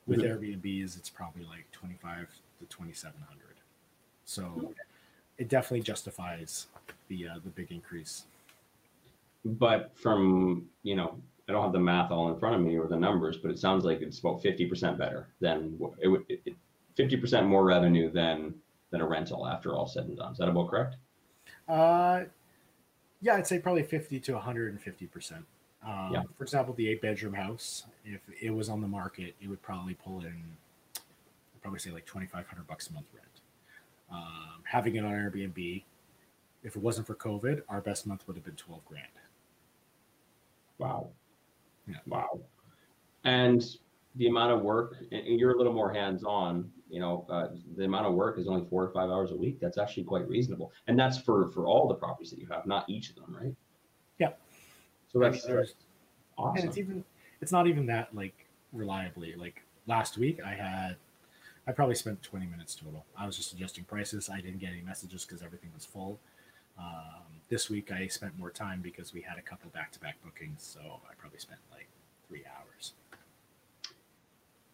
[0.10, 0.44] With mm-hmm.
[0.44, 2.28] Airbnbs, it's probably like twenty five
[2.60, 3.40] to 2700
[4.26, 4.74] so
[5.38, 6.68] it definitely justifies
[7.08, 8.26] the uh, the big increase
[9.46, 11.18] but from you know
[11.48, 13.58] i don't have the math all in front of me or the numbers but it
[13.58, 16.26] sounds like it's about 50% better than it would
[17.00, 18.54] 50% more revenue than
[18.92, 20.32] than a rental after all said and done.
[20.32, 20.96] Is that about correct?
[21.68, 22.24] Uh,
[23.22, 25.46] yeah, I'd say probably 50 to 150 percent.
[25.82, 26.24] Um, Yeah.
[26.38, 29.94] For example, the eight bedroom house, if it was on the market, it would probably
[29.94, 30.44] pull in,
[30.96, 33.28] I'd probably say like 2,500 bucks a month rent.
[34.12, 35.84] Um, having it on Airbnb,
[36.64, 39.08] if it wasn't for COVID, our best month would have been 12 grand.
[40.78, 41.10] Wow.
[41.88, 41.98] Yeah.
[42.08, 42.42] Wow.
[43.24, 43.64] And
[44.16, 48.08] the amount of work, and you're a little more hands-on, you know, uh, the amount
[48.08, 49.60] of work is only four or five hours a week.
[49.60, 50.72] That's actually quite reasonable.
[50.88, 53.56] And that's for, for all the properties that you have, not each of them, right?
[55.14, 55.22] Yeah.
[55.22, 55.74] So I mean, that's,
[56.38, 56.58] awesome.
[56.62, 57.04] And it's even
[57.42, 59.36] it's not even that like reliably.
[59.36, 60.96] Like last week, I had
[61.68, 63.06] I probably spent 20 minutes total.
[63.18, 64.30] I was just adjusting prices.
[64.30, 66.20] I didn't get any messages because everything was full.
[66.80, 70.16] Um, this week, I spent more time because we had a couple back to back
[70.24, 70.64] bookings.
[70.64, 71.88] So I probably spent like
[72.28, 72.94] three hours.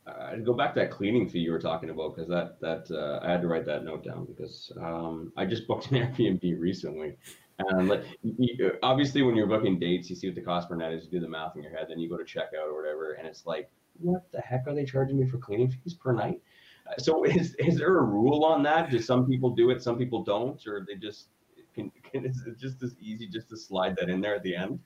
[0.07, 3.25] uh, go back to that cleaning fee you were talking about because that that uh,
[3.25, 7.17] I had to write that note down because um, I just booked an Airbnb recently,
[7.59, 10.75] and like you- you- obviously when you're booking dates, you see what the cost per
[10.75, 12.75] night is, you do the math in your head, then you go to checkout or
[12.75, 16.11] whatever, and it's like, what the heck are they charging me for cleaning fees per
[16.11, 16.41] night?
[16.87, 18.89] Uh, So is is there a rule on that?
[18.89, 21.29] Do some people do it, some people don't, or they just
[21.75, 24.55] can, can is it just as easy just to slide that in there at the
[24.55, 24.79] end?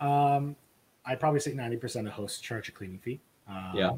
[0.00, 0.56] Um,
[1.04, 3.20] I'd probably say 90% of hosts charge a cleaning fee.
[3.48, 3.90] Um, Yeah.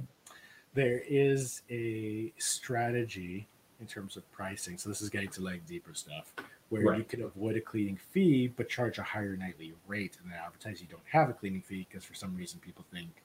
[0.72, 3.46] There is a strategy
[3.78, 4.76] in terms of pricing.
[4.78, 6.34] So this is getting to like deeper stuff
[6.82, 7.08] where you Right.
[7.08, 10.88] could avoid a cleaning fee but charge a higher nightly rate and then advertise you
[10.88, 13.22] don't have a cleaning fee because for some reason people think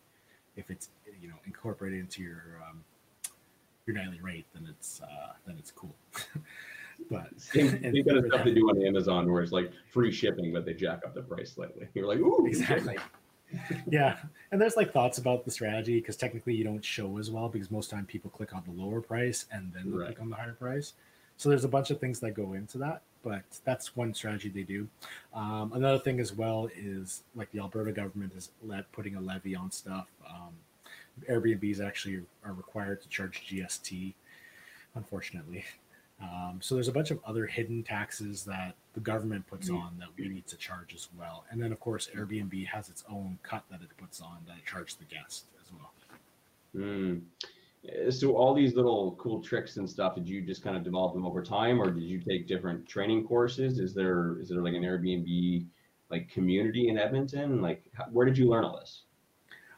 [0.56, 2.84] if it's you know incorporated into your um,
[3.88, 5.96] your nightly rate then it's uh, then it's cool.
[7.10, 9.72] but Same, and same kind of for stuff to do on Amazon where it's like
[9.92, 11.88] free shipping, but they jack up the price slightly.
[11.96, 12.98] You're like, ooh, exactly
[13.90, 14.18] yeah
[14.52, 17.72] and there's like thoughts about the strategy because technically you don't show as well because
[17.72, 20.06] most time people click on the lower price and then they Right.
[20.08, 20.94] click on the higher price
[21.40, 24.64] so there's a bunch of things that go into that but that's one strategy they
[24.64, 24.88] do
[25.34, 29.56] um, another thing as well is like the alberta government is let putting a levy
[29.56, 30.54] on stuff um,
[31.30, 34.14] airbnbs actually are required to charge gst
[34.96, 35.66] unfortunately
[36.22, 40.10] um, so there's a bunch of other hidden taxes that the government puts on that
[40.18, 41.46] we need to charge as well.
[41.50, 44.66] And then of course Airbnb has its own cut that it puts on that it
[44.66, 45.92] charges the guest as well.
[46.76, 47.22] Mm.
[47.90, 51.14] Uh, So all these little cool tricks and stuff, did you just kind of develop
[51.14, 53.80] them over time, or did you take different training courses?
[53.80, 55.66] Is there is there like an Airbnb
[56.10, 57.62] like community in Edmonton?
[57.62, 59.04] Like, how, where did you learn all this?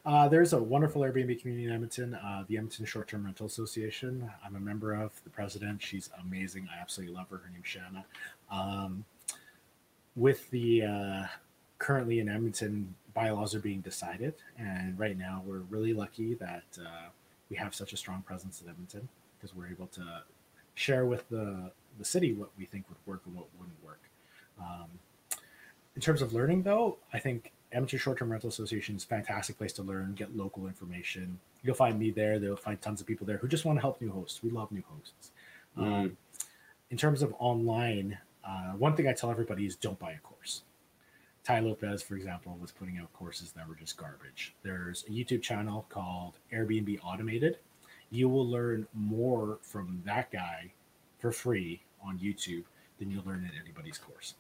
[0.04, 4.28] Uh, there's a wonderful Airbnb community in Edmonton, uh, the Edmonton Short Term Rental Association.
[4.44, 5.82] I'm a member of the president.
[5.82, 6.68] She's amazing.
[6.76, 7.38] I absolutely love her.
[7.38, 8.06] Her name's Shanna.
[8.52, 9.06] Um,
[10.16, 11.24] with the uh,
[11.78, 17.10] currently in Edmonton, bylaws are being decided, and right now we're really lucky that uh,
[17.52, 20.24] we have such a strong presence in Edmonton because we're able to
[20.74, 24.00] share with the the city what we think would work and what wouldn't work.
[24.60, 24.88] Um,
[25.94, 29.58] in terms of learning, though, I think Edmonton Short Term Rental Association is a fantastic
[29.58, 31.38] place to learn, get local information.
[31.64, 32.40] You'll find me there.
[32.40, 34.42] They'll find tons of people there who just want to help new hosts.
[34.42, 35.32] We love new hosts.
[35.76, 36.18] Um,
[36.90, 40.62] in terms of online, uh, one thing I tell everybody is don't buy a course.
[41.44, 44.56] Tai Lopez, for example, was putting out courses that were just garbage.
[44.62, 47.58] There's a YouTube channel called Airbnb Automated.
[48.12, 50.72] You will learn more from that guy
[51.18, 52.64] for free on YouTube
[53.00, 54.36] than you'll learn in anybody's course.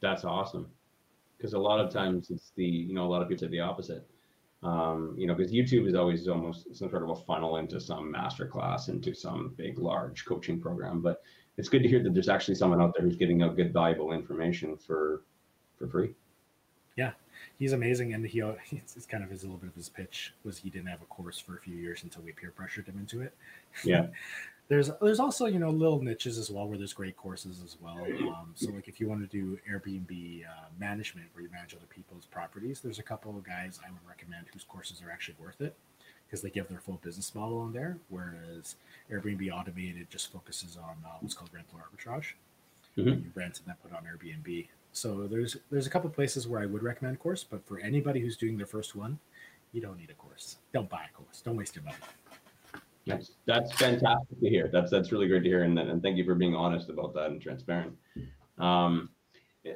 [0.00, 0.68] That's awesome.
[1.36, 3.60] Because a lot of times it's the you know a lot of people say the
[3.60, 4.06] opposite.
[4.62, 8.10] Um, you know, because YouTube is always almost some sort of a funnel into some
[8.10, 11.02] master class, into some big, large coaching program.
[11.02, 11.22] But
[11.58, 14.12] it's good to hear that there's actually someone out there who's getting out good, valuable
[14.12, 15.22] information for
[15.78, 16.14] for free.
[16.96, 17.12] Yeah,
[17.58, 20.32] he's amazing and he it's, it's kind of his a little bit of his pitch
[20.44, 22.96] was he didn't have a course for a few years until we peer pressured him
[22.98, 23.34] into it
[23.84, 24.06] Yeah.
[24.68, 28.04] there's there's also you know little niches as well where there's great courses as well
[28.34, 30.48] um, so like if you want to do airbnb uh,
[30.80, 34.44] management where you manage other people's properties there's a couple of guys i would recommend
[34.52, 35.76] whose courses are actually worth it
[36.26, 38.74] because they give their full business model on there whereas
[39.12, 42.32] airbnb automated just focuses on uh, what's called rental arbitrage
[42.98, 43.24] Mhm.
[43.24, 46.66] you rent and then put on airbnb so there's there's a couple places where I
[46.66, 49.18] would recommend course, but for anybody who's doing their first one,
[49.72, 50.56] you don't need a course.
[50.72, 51.42] Don't buy a course.
[51.42, 51.96] Don't waste your money.
[53.06, 54.68] That's that's fantastic to hear.
[54.72, 57.26] That's that's really great to hear, and and thank you for being honest about that
[57.26, 57.94] and transparent.
[58.58, 59.10] Um,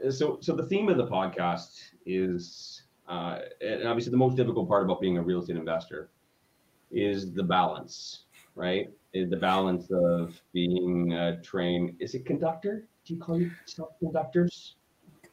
[0.09, 4.85] so so the theme of the podcast is, uh, and obviously the most difficult part
[4.85, 6.09] about being a real estate investor
[6.91, 8.91] is the balance, right?
[9.13, 11.95] Is the balance of being a train.
[12.01, 12.87] Is it conductor?
[13.05, 14.77] Do you call yourself conductors?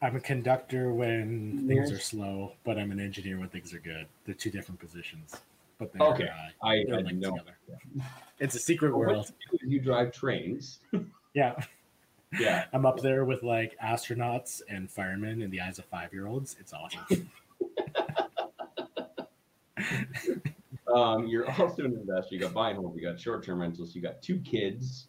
[0.00, 4.06] I'm a conductor when things are slow, but I'm an engineer when things are good.
[4.24, 5.34] They're two different positions.
[5.78, 6.28] but they're, Okay.
[6.28, 7.30] uh, I, they're I linked know.
[7.32, 7.56] together.
[8.38, 9.32] It's a secret What world.
[9.64, 10.78] you drive trains.
[10.92, 11.14] Yeah, You drive trains.
[11.34, 11.54] yeah.
[12.38, 12.64] Yeah.
[12.72, 16.56] I'm up there with like astronauts and firemen in the eyes of five year olds.
[16.60, 17.30] It's awesome.
[20.92, 22.34] Um, you're also an investor.
[22.34, 22.96] You got buy and hold.
[22.96, 23.94] You got short-term rentals.
[23.94, 25.07] You got two kids.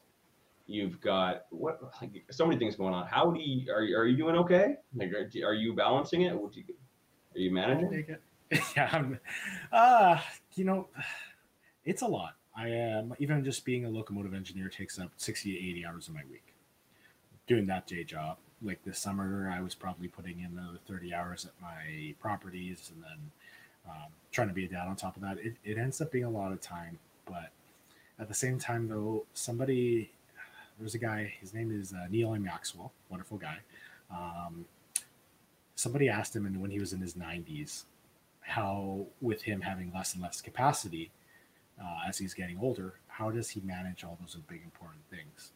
[0.70, 1.80] You've got what?
[2.00, 3.08] Like, so many things going on.
[3.08, 3.82] How do you are?
[3.82, 4.76] you- Are you doing okay?
[4.96, 6.34] Like, are, are you balancing it?
[6.34, 6.64] You,
[7.36, 7.88] are you managing?
[8.76, 9.20] Yeah, I'm,
[9.72, 10.20] uh,
[10.56, 10.88] you know,
[11.86, 12.34] it's a lot.
[12.56, 16.14] I am even just being a locomotive engineer takes up 60 to 80 hours of
[16.16, 16.54] my week.
[17.48, 18.38] Doing that day job.
[18.62, 23.04] Like this summer, I was probably putting in another 30 hours at my properties and
[23.04, 23.32] then
[23.90, 25.38] um, trying to be a dad on top of that.
[25.40, 26.98] It, it ends up being a lot of time.
[27.26, 27.52] But
[28.20, 30.10] at the same time, though, somebody,
[30.80, 32.44] there's a guy, his name is uh, Neil M.
[32.44, 33.58] Maxwell, wonderful guy.
[34.12, 34.66] Um,
[35.76, 37.86] somebody asked him and when he was in his 90s
[38.42, 41.12] how with him having less and less capacity
[41.82, 45.52] uh, as he's getting older how does he manage all those big important things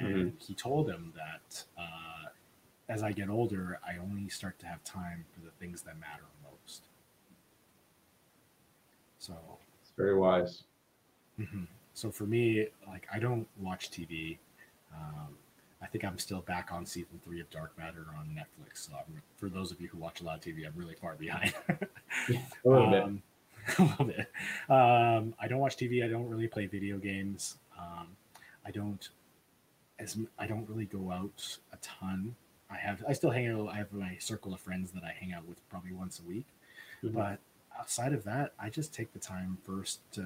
[0.00, 2.28] and he told him that uh,
[2.88, 6.24] as i get older i only start to have time for the things that matter
[6.50, 6.82] most
[9.18, 9.34] so
[9.80, 10.64] It's very wise.
[11.38, 11.66] Mhm.
[11.94, 14.38] So for me, like I don't watch TV.
[14.94, 15.36] Um,
[15.82, 18.86] I think I'm still back on season three of Dark Matter on Netflix.
[18.88, 21.14] So I'm, for those of you who watch a lot of TV, I'm really far
[21.14, 21.52] behind.
[22.28, 23.02] A little bit.
[23.02, 23.22] Um,
[23.78, 24.30] a little bit.
[24.68, 26.04] Um, I don't watch TV.
[26.04, 27.56] I don't really play video games.
[27.78, 28.08] Um,
[28.64, 29.08] I don't
[29.98, 32.34] as I don't really go out a ton.
[32.70, 33.68] I have I still hang out.
[33.68, 36.46] I have my circle of friends that I hang out with probably once a week.
[37.02, 37.14] Mhm.
[37.14, 37.38] But
[37.78, 40.22] outside of that, I just take the time first to,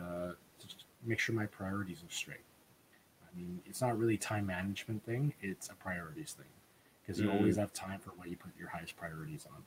[0.59, 0.67] to
[1.05, 2.45] make sure my priorities are straight.
[3.33, 6.47] I mean, it's not really time management thing; it's a priorities thing
[7.03, 7.37] because you Mhm.
[7.37, 9.65] always have time for what you put your highest priorities on.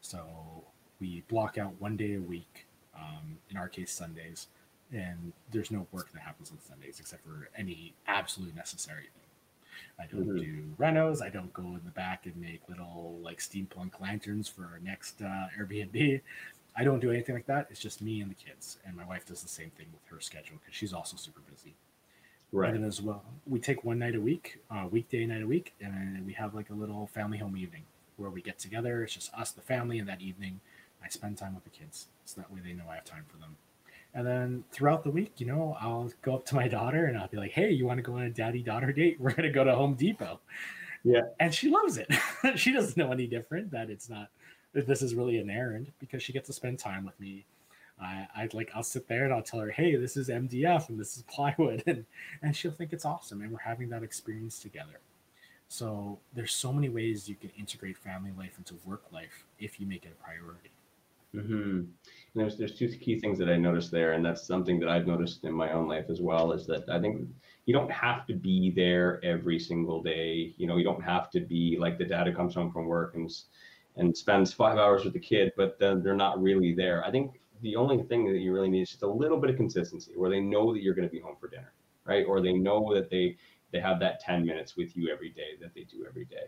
[0.00, 0.64] So
[1.00, 2.66] we block out one day a week.
[2.96, 4.48] Um, in our case, Sundays,
[4.92, 9.22] and there's no work that happens on Sundays except for any absolutely necessary thing.
[9.98, 10.36] I don't Mhm.
[10.36, 11.22] do renos.
[11.22, 15.22] I don't go in the back and make little like steampunk lanterns for our next
[15.22, 16.20] uh, Airbnb.
[16.76, 17.68] I don't do anything like that.
[17.70, 20.20] It's just me and the kids, and my wife does the same thing with her
[20.20, 21.74] schedule because she's also super busy.
[22.54, 22.72] Right.
[22.72, 25.74] And then as well, we take one night a week, uh, weekday night a week,
[25.80, 27.82] and we have like a little family home evening
[28.16, 29.02] where we get together.
[29.02, 30.60] It's just us, the family, and that evening
[31.04, 33.38] I spend time with the kids, so that way they know I have time for
[33.38, 33.56] them.
[34.14, 37.26] And then throughout the week, you know, I'll go up to my daughter and I'll
[37.26, 39.16] be like, "Hey, you want to go on a daddy-daughter date?
[39.20, 40.38] We're gonna go to Home Depot."
[41.02, 41.22] Yeah.
[41.40, 42.08] and she loves it.
[42.56, 43.72] she doesn't know any different.
[43.72, 44.28] That it's not
[44.74, 47.44] that this is really an errand because she gets to spend time with me.
[48.04, 50.98] I, I'd like I'll sit there and I'll tell her, "Hey, this is MDF and
[50.98, 52.04] this is plywood," and
[52.42, 55.00] and she'll think it's awesome, and we're having that experience together.
[55.68, 59.86] So there's so many ways you can integrate family life into work life if you
[59.86, 60.70] make it a priority.
[61.34, 61.82] Mm-hmm.
[62.34, 65.44] There's there's two key things that I noticed there, and that's something that I've noticed
[65.44, 66.52] in my own life as well.
[66.52, 67.26] Is that I think
[67.66, 70.54] you don't have to be there every single day.
[70.56, 73.14] You know, you don't have to be like the dad who comes home from work
[73.14, 73.30] and
[73.96, 77.04] and spends five hours with the kid, but then they're not really there.
[77.04, 79.56] I think the only thing that you really need is just a little bit of
[79.56, 81.72] consistency, where they know that you're going to be home for dinner,
[82.04, 82.24] right?
[82.26, 83.36] Or they know that they
[83.72, 86.44] they have that 10 minutes with you every day that they do every day.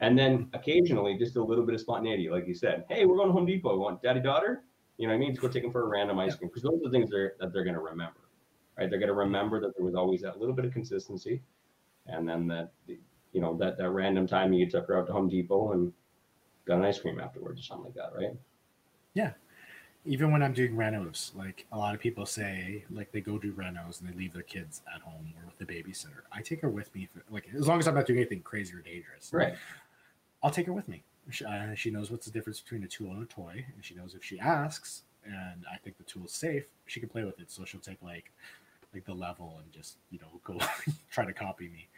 [0.00, 3.28] And then occasionally just a little bit of spontaneity, like you said, hey, we're going
[3.28, 3.74] to Home Depot.
[3.74, 4.64] You want daddy daughter?
[4.96, 5.30] You know what I mean?
[5.32, 7.34] Just go take them for a random ice cream because those are the things they're,
[7.38, 8.20] that they're going to remember,
[8.78, 8.88] right?
[8.88, 11.42] They're going to remember that there was always that little bit of consistency,
[12.06, 15.28] and then that you know that that random time you took her out to Home
[15.28, 15.92] Depot and
[16.66, 18.36] got an ice cream afterwards or something like that, right?
[20.04, 23.52] Even when I'm doing renos, like a lot of people say, like they go do
[23.52, 26.22] renos and they leave their kids at home or with the babysitter.
[26.32, 28.74] I take her with me, for, like as long as I'm not doing anything crazy
[28.74, 29.30] or dangerous.
[29.32, 29.54] Right.
[30.42, 31.02] I'll take her with me.
[31.28, 33.94] She, uh, she knows what's the difference between a tool and a toy, and she
[33.94, 37.50] knows if she asks, and I think the tool's safe, she can play with it.
[37.50, 38.32] So she'll take like,
[38.94, 40.58] like the level and just you know go
[41.10, 41.88] try to copy me,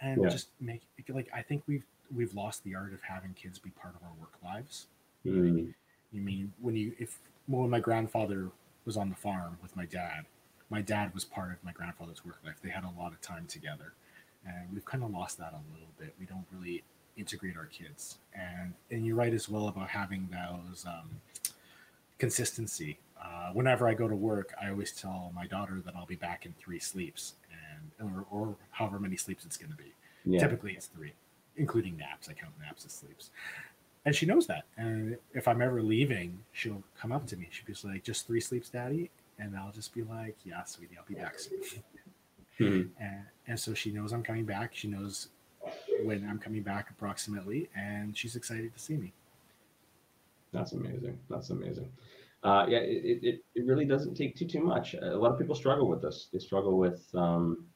[0.00, 0.28] and Yeah.
[0.28, 1.84] just make like I think we've
[2.14, 4.86] we've lost the art of having kids be part of our work lives.
[5.26, 5.74] Mm.
[6.12, 8.50] You mean when you if when my grandfather
[8.84, 10.26] was on the farm with my dad,
[10.70, 12.56] my dad was part of my grandfather's work life.
[12.62, 13.92] They had a lot of time together,
[14.46, 16.14] and we've kind of lost that a little bit.
[16.18, 16.84] We don't really
[17.16, 21.10] integrate our kids, and and you're right as well about having those um,
[22.18, 22.98] consistency.
[23.22, 26.46] Uh, whenever I go to work, I always tell my daughter that I'll be back
[26.46, 29.92] in three sleeps, and or, or however many sleeps it's going to be.
[30.24, 30.40] Yeah.
[30.40, 31.12] Typically, it's three,
[31.56, 32.28] including naps.
[32.28, 33.30] I count naps as sleeps.
[34.06, 34.64] And she knows that.
[34.78, 37.48] And if I'm ever leaving, she'll come up to me.
[37.50, 39.10] She'll be like, just three sleeps, daddy?
[39.38, 41.60] And I'll just be like, yeah, sweetie, I'll be back soon.
[42.58, 42.88] Mhm.
[43.00, 44.74] And, and so she knows I'm coming back.
[44.74, 45.28] She knows
[46.04, 47.68] when I'm coming back approximately.
[47.76, 49.12] And she's excited to see me.
[50.52, 51.18] That's amazing.
[51.30, 51.88] That's amazing.
[52.42, 54.94] uh, yeah, it, it, it really doesn't take too too much.
[54.94, 56.28] A lot of people struggle with this.
[56.32, 57.66] They struggle with um,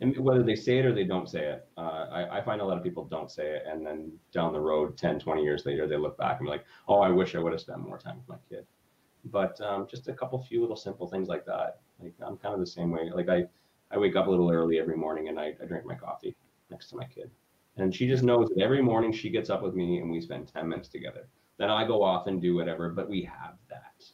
[0.00, 1.68] and whether they say it or they don't say it.
[1.76, 4.60] Uh, I, I, find a lot of people don't say it, and then down the
[4.60, 7.38] road, 10, 20 years later, they look back and be like, "Oh, I wish I
[7.38, 8.66] would have spent more time with my kid."
[9.26, 11.80] But um, just a couple few little simple things like that.
[12.02, 13.10] Like I'm kind of the same way.
[13.14, 13.44] Like I,
[13.90, 16.34] I wake up a little early every morning and I, I drink my coffee
[16.70, 17.30] next to my kid,
[17.76, 20.48] and she just knows that every morning she gets up with me and we spend
[20.48, 21.28] 10 minutes together.
[21.58, 24.04] Then I go off and do whatever, but we have that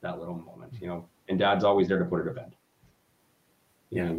[0.00, 1.08] that little moment, you know.
[1.28, 2.52] And Dad's always there to put her to bed.
[3.90, 4.12] Yeah.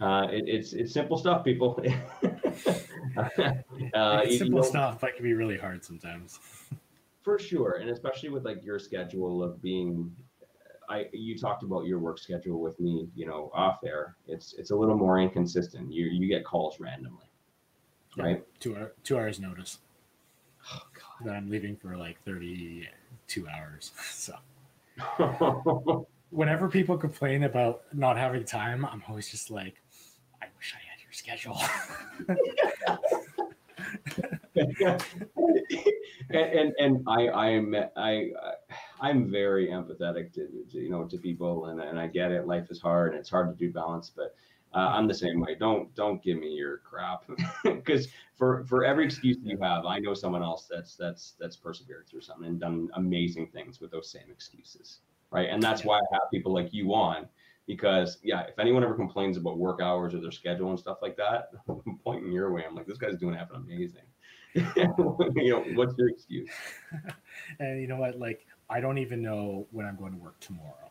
[0.00, 1.80] Uh, it, it's it's simple stuff, people.
[1.84, 1.92] uh,
[3.16, 6.38] it's simple you know, stuff, but can be really hard sometimes.
[7.22, 10.14] for sure, and especially with like your schedule of being,
[10.90, 14.16] I you talked about your work schedule with me, you know, off there.
[14.28, 15.90] It's it's a little more inconsistent.
[15.90, 17.30] You you get calls randomly,
[18.16, 18.44] yeah, right?
[18.60, 19.78] Two hour, two hours notice.
[20.72, 22.88] Oh God, that I'm leaving for like thirty
[23.28, 23.92] two hours.
[24.12, 24.34] So.
[26.30, 29.80] whenever people complain about not having time, I'm always just like,
[30.42, 31.58] I wish I had your schedule.
[34.56, 35.02] and,
[36.30, 38.30] and, and I I am I
[39.00, 42.46] I'm very empathetic to, to, you know to people and, and I get it.
[42.46, 44.34] Life is hard and it's hard to do balance but
[44.74, 45.56] uh, I'm the same way.
[45.58, 47.24] Don't don't give me your crap.
[47.64, 52.06] Because for for every excuse you have I know someone else that's that's that's persevered
[52.08, 55.00] through something and done amazing things with those same excuses
[55.30, 55.48] right?
[55.50, 57.26] And that's why I have people like you on
[57.66, 61.16] because yeah, if anyone ever complains about work hours or their schedule and stuff like
[61.16, 62.64] that, I'm pointing your way.
[62.68, 64.02] I'm like, this guy's doing half amazing.
[64.54, 66.48] you know, what's your excuse?
[67.58, 68.18] and you know what?
[68.18, 70.90] Like, I don't even know when I'm going to work tomorrow.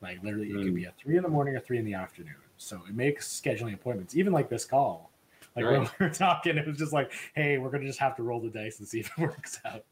[0.00, 0.60] Like, literally, mm.
[0.60, 2.36] it could be at three in the morning or three in the afternoon.
[2.58, 5.10] So it makes scheduling appointments, even like this call.
[5.56, 5.80] Like right.
[5.80, 8.40] when we were talking, it was just like, hey, we're gonna just have to roll
[8.40, 9.84] the dice and see if it works out.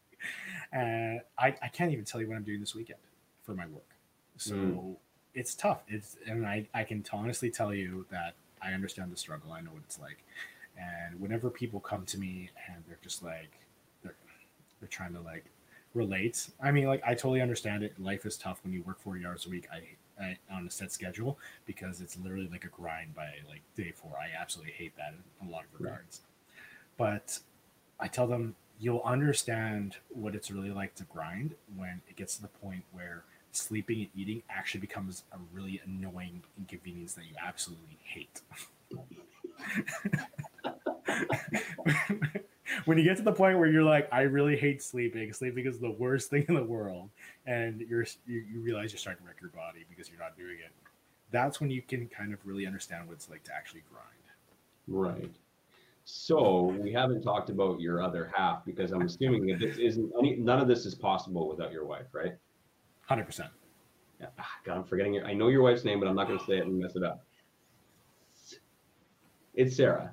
[0.73, 3.01] And I, I can't even tell you what I'm doing this weekend
[3.43, 3.95] for my work.
[4.37, 4.97] So mm
[5.35, 5.83] it's tough.
[5.89, 9.53] It's and I I can honestly tell you that I understand the struggle.
[9.53, 10.25] I know what it's like.
[10.77, 13.51] And whenever people come to me and they're just like
[14.03, 14.17] they're
[14.81, 15.45] they're trying to like
[15.95, 16.49] relate.
[16.63, 18.01] I mean, like I totally understand it.
[18.01, 19.69] Life is tough when you work 40 hours a week.
[19.73, 23.93] I, I on a set schedule because it's literally like a grind by like day
[23.95, 24.13] four.
[24.21, 26.21] I absolutely hate that in a lot of regards.
[26.97, 27.39] But
[27.99, 32.43] I tell them you'll understand what it's really like to grind when it gets to
[32.43, 37.99] the point where sleeping and eating actually becomes a really annoying inconvenience that you absolutely
[38.03, 38.41] hate.
[42.85, 45.33] when you get to the point where you're like, I really hate sleeping.
[45.33, 47.11] Sleeping is the worst thing in the world,
[47.47, 50.57] and you're you, you realize you're starting to wreck your body because you're not doing
[50.65, 50.73] it.
[51.31, 54.07] That's when you can kind of really understand what it's like to actually grind.
[54.89, 55.31] Right.
[56.05, 60.35] So we haven't talked about your other half because I'm assuming that this isn't any,
[60.37, 62.35] none of this is possible without your wife, right?
[63.11, 63.51] Hundred percent.
[64.21, 64.29] Yeah.
[64.39, 65.27] Ah, God, I'm forgetting your.
[65.27, 67.03] I know your wife's name, but I'm not going to say it and mess it
[67.03, 67.25] up.
[69.53, 70.13] It's Sarah.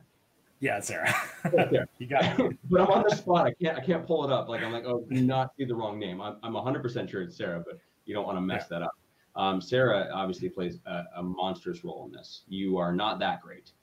[0.61, 1.13] Yeah, it's Sarah.
[1.51, 1.87] Sarah.
[1.99, 2.57] you got it.
[2.71, 3.45] but I'm on the spot.
[3.45, 3.77] I can't.
[3.77, 4.49] I can't pull it up.
[4.49, 6.19] Like I'm like, oh, do not see the wrong name.
[6.19, 6.37] I'm.
[6.41, 7.77] I'm 100 percent sure it's Sarah, but
[8.07, 8.79] you don't want to mess yeah.
[8.79, 8.93] that up.
[9.35, 12.45] Um, Sarah obviously plays a, a, monstrous role in this.
[12.47, 13.73] You are not that great.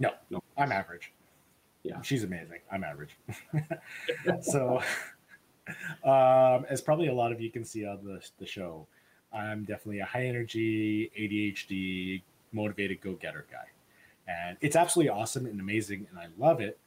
[0.00, 1.12] No, no, I'm average.
[1.84, 2.58] Yeah, she's amazing.
[2.72, 3.16] I'm average.
[4.40, 4.82] so
[6.04, 8.86] um, as probably a lot of you can see on the, the show,
[9.32, 13.66] I'm definitely a high energy, ADHD, motivated go getter guy.
[14.28, 16.78] And it's absolutely awesome and amazing, and I love it.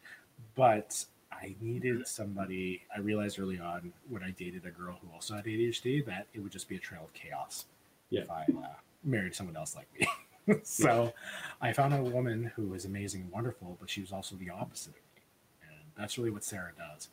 [0.56, 5.36] But I needed somebody, I realized early on when I dated a girl who also
[5.36, 7.66] had ADHD that it would just be a trail of chaos
[8.10, 8.22] yeah.
[8.22, 8.68] if I uh,
[9.04, 10.60] married someone else like me.
[10.64, 11.14] so
[11.62, 14.90] I found a woman who was amazing and wonderful, but she was also the opposite
[14.90, 15.22] of me.
[15.70, 17.10] And that's really what Sarah does.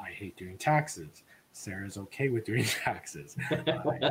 [0.00, 1.22] I hate doing taxes.
[1.52, 3.36] Sarah's okay with doing taxes.
[3.50, 4.10] I,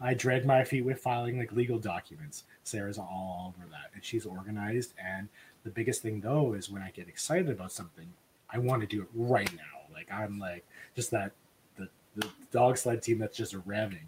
[0.00, 2.44] I drag my feet with filing like legal documents.
[2.62, 4.92] Sarah's all over that, and she's organized.
[5.02, 5.28] And
[5.64, 8.12] the biggest thing though is when I get excited about something,
[8.50, 9.92] I want to do it right now.
[9.92, 11.32] Like I'm like just that
[11.76, 14.06] the the dog sled team that's just revving.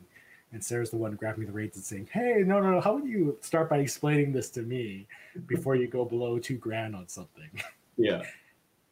[0.52, 2.80] And Sarah's the one grabbing the reins and saying, "Hey, no, no, no!
[2.80, 5.06] How would you start by explaining this to me
[5.46, 7.50] before you go below two grand on something?"
[7.96, 8.22] Yeah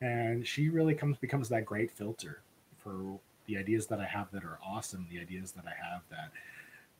[0.00, 2.40] and she really comes becomes that great filter
[2.78, 6.30] for the ideas that I have that are awesome, the ideas that I have that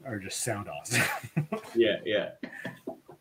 [0.04, 1.02] are just sound awesome.
[1.74, 2.30] yeah, yeah.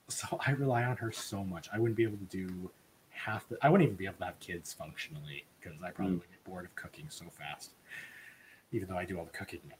[0.07, 1.69] So I rely on her so much.
[1.73, 2.69] I wouldn't be able to do
[3.09, 3.57] half the.
[3.61, 6.19] I wouldn't even be able to have kids functionally because I probably mm.
[6.19, 7.71] would get bored of cooking so fast.
[8.71, 9.75] Even though I do all the cooking now,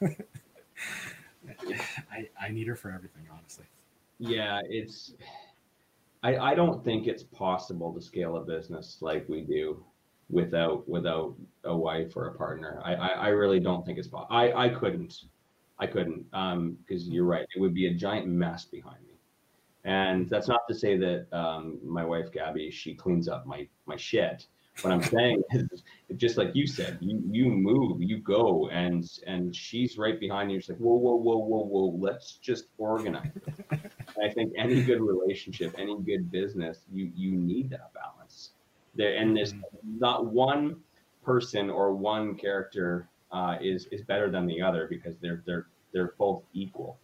[0.00, 0.16] but
[2.10, 3.64] I I need her for everything, honestly.
[4.18, 5.14] Yeah, it's
[6.22, 9.84] I, I don't think it's possible to scale a business like we do
[10.30, 12.80] without without a wife or a partner.
[12.84, 14.34] I I, I really don't think it's possible.
[14.34, 15.24] I I couldn't.
[15.78, 17.46] I couldn't um because you're right.
[17.56, 19.12] It would be a giant mess behind me.
[19.84, 23.96] And that's not to say that um, my wife Gabby she cleans up my my
[23.96, 24.46] shit.
[24.80, 25.82] What I'm saying is,
[26.16, 30.60] just like you said, you you move, you go, and and she's right behind you.
[30.60, 31.96] She's like, whoa, whoa, whoa, whoa, whoa.
[31.98, 33.32] Let's just organize.
[34.22, 38.50] I think any good relationship, any good business, you you need that balance.
[38.94, 39.54] There and there's
[39.84, 40.76] not one
[41.24, 46.14] person or one character uh, is is better than the other because they're they're they're
[46.18, 46.98] both equal.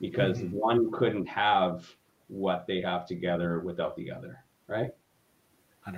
[0.00, 0.56] Because mm-hmm.
[0.56, 1.86] one couldn't have
[2.28, 4.90] what they have together without the other, right?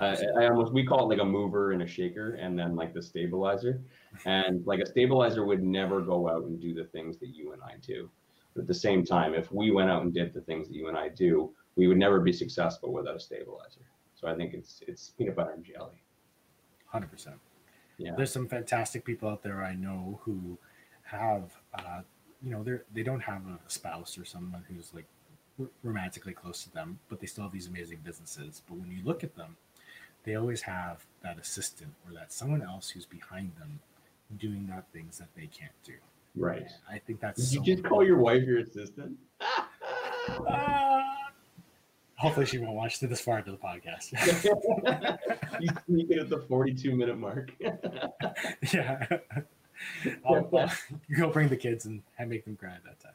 [0.01, 2.95] Uh, I almost we call it like a mover and a shaker, and then like
[2.95, 3.81] the stabilizer.
[4.25, 7.63] And like a stabilizer would never go out and do the things that you and
[7.63, 8.09] I do.
[8.55, 10.89] But at the same time, if we went out and did the things that you
[10.89, 13.81] and I do, we would never be successful without a stabilizer.
[14.15, 16.03] So I think it's it's peanut butter and jelly.
[16.87, 17.37] Hundred percent.
[17.99, 18.13] Yeah.
[18.17, 20.59] There's some fantastic people out there I know who
[21.03, 22.01] have, uh,
[22.43, 25.07] you know, they're they don't have a spouse or someone who's like
[25.83, 28.63] romantically close to them, but they still have these amazing businesses.
[28.69, 29.57] But when you look at them,
[30.25, 33.81] they always have that assistant or that someone else who's behind them
[34.39, 35.95] doing that things that they can't do.
[36.37, 36.69] Right.
[36.89, 37.39] I think that's.
[37.39, 39.17] Did so you just call your wife your assistant?
[40.49, 41.03] uh,
[42.17, 44.13] hopefully, she won't watch this far into the podcast.
[45.61, 47.53] you sneak it at the forty-two minute mark.
[48.73, 49.07] yeah.
[50.27, 50.71] I'll, I'll,
[51.17, 53.15] go bring the kids and make them cry at that time.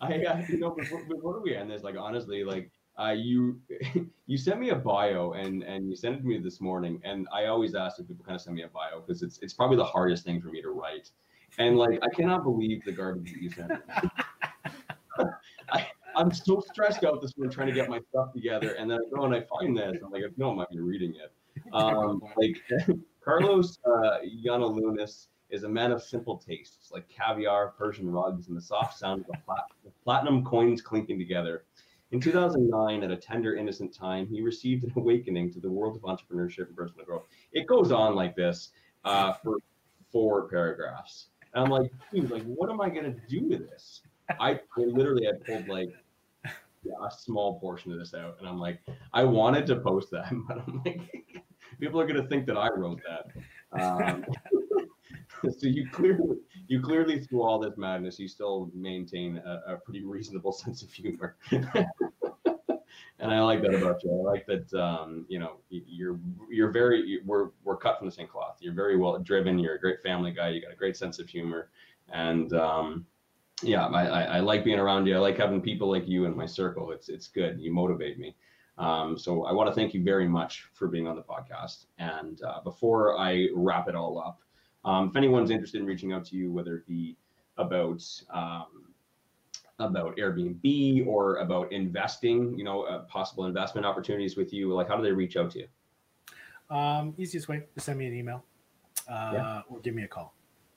[0.00, 3.60] I, uh, you know, before, before we end this, like honestly, like uh, you
[4.26, 7.28] you sent me a bio and and you sent it to me this morning and
[7.32, 9.76] i always ask if people kind of send me a bio because it's it's probably
[9.76, 11.10] the hardest thing for me to write.
[11.58, 13.72] And like i cannot believe the garbage that you sent
[15.72, 18.98] I, i'm so stressed out this morning trying to get my stuff together and then
[18.98, 21.32] i go and i find this i'm like no i'm not even reading it.
[21.72, 22.56] Um, like
[23.24, 28.60] carlos uh, Lunas is a man of simple tastes like caviar persian rugs and the
[28.60, 31.64] soft sound of plat- platinum coins clinking together
[32.10, 36.02] in 2009, at a tender, innocent time, he received an awakening to the world of
[36.02, 37.24] entrepreneurship and personal growth.
[37.52, 38.70] It goes on like this
[39.04, 39.56] uh, for
[40.10, 41.28] four paragraphs.
[41.54, 44.02] And I'm like, dude, like, what am I going to do with this?
[44.40, 45.90] I, I literally had pulled like
[46.86, 48.36] a small portion of this out.
[48.38, 48.80] And I'm like,
[49.12, 51.00] I wanted to post that, but I'm like,
[51.80, 53.80] people are going to think that I wrote that.
[53.80, 54.24] Um,
[55.58, 56.36] so you clearly
[56.66, 58.18] you clearly through all this madness.
[58.18, 61.36] You still maintain a, a pretty reasonable sense of humor.
[63.20, 64.12] And i like that about you.
[64.12, 68.28] I like that um, you know you're you're very we're we're cut from the same
[68.28, 68.58] cloth.
[68.60, 69.58] You're very well driven.
[69.58, 70.50] You're a great family guy.
[70.50, 71.70] You got a great sense of humor.
[72.12, 73.06] And um,
[73.62, 75.16] yeah I, I, I like being around you.
[75.16, 76.92] I like having people like you in my circle.
[76.92, 77.60] It's it's good.
[77.60, 78.36] You motivate me.
[78.78, 81.86] Um, so I want to thank you very much for being on the podcast.
[81.98, 84.40] And uh, before I wrap it all up,
[84.88, 87.14] um, if anyone's interested in reaching out to you, whether it be
[87.58, 88.86] about um,
[89.78, 94.96] about Airbnb or about investing, you know, uh, possible investment opportunities with you, like how
[94.96, 95.68] do they reach out to you?
[96.74, 98.42] Um, easiest way to send me an email
[99.08, 99.60] uh, yeah.
[99.68, 100.34] or give me a call.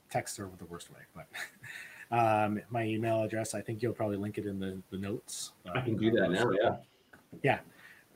[0.10, 1.26] Text are the worst way, but
[2.18, 5.54] um, my email address, I think you'll probably link it in the, the notes.
[5.66, 6.76] Uh, I can do that now, yeah.
[7.44, 7.60] Yeah.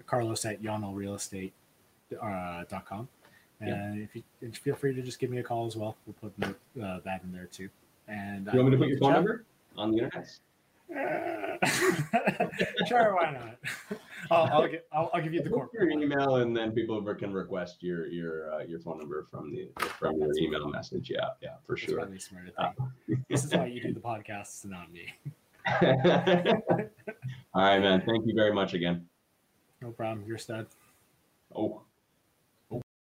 [0.06, 1.52] Carlos at yonelrealestate.com.
[2.22, 3.06] Uh,
[3.62, 5.96] and if you and feel free to just give me a call as well.
[6.06, 6.34] We'll put
[6.84, 7.70] uh, that in there too.
[8.08, 9.46] And you want me to put your phone number
[9.78, 10.28] on the internet?
[10.92, 11.66] Uh,
[12.88, 14.00] sure, why not?
[14.32, 17.34] I'll, I'll, get, I'll, I'll, give you the corporate your email, and then people can
[17.34, 21.10] request your your uh, your phone number from the from your email message.
[21.10, 22.02] Yeah, yeah, for sure.
[22.02, 22.72] Uh,
[23.30, 25.14] this is why you do the podcasts, not me.
[27.54, 28.04] All right, man.
[28.06, 29.08] Thank you very much again.
[29.82, 30.26] No problem.
[30.28, 30.68] You're stud.
[31.56, 31.82] Oh.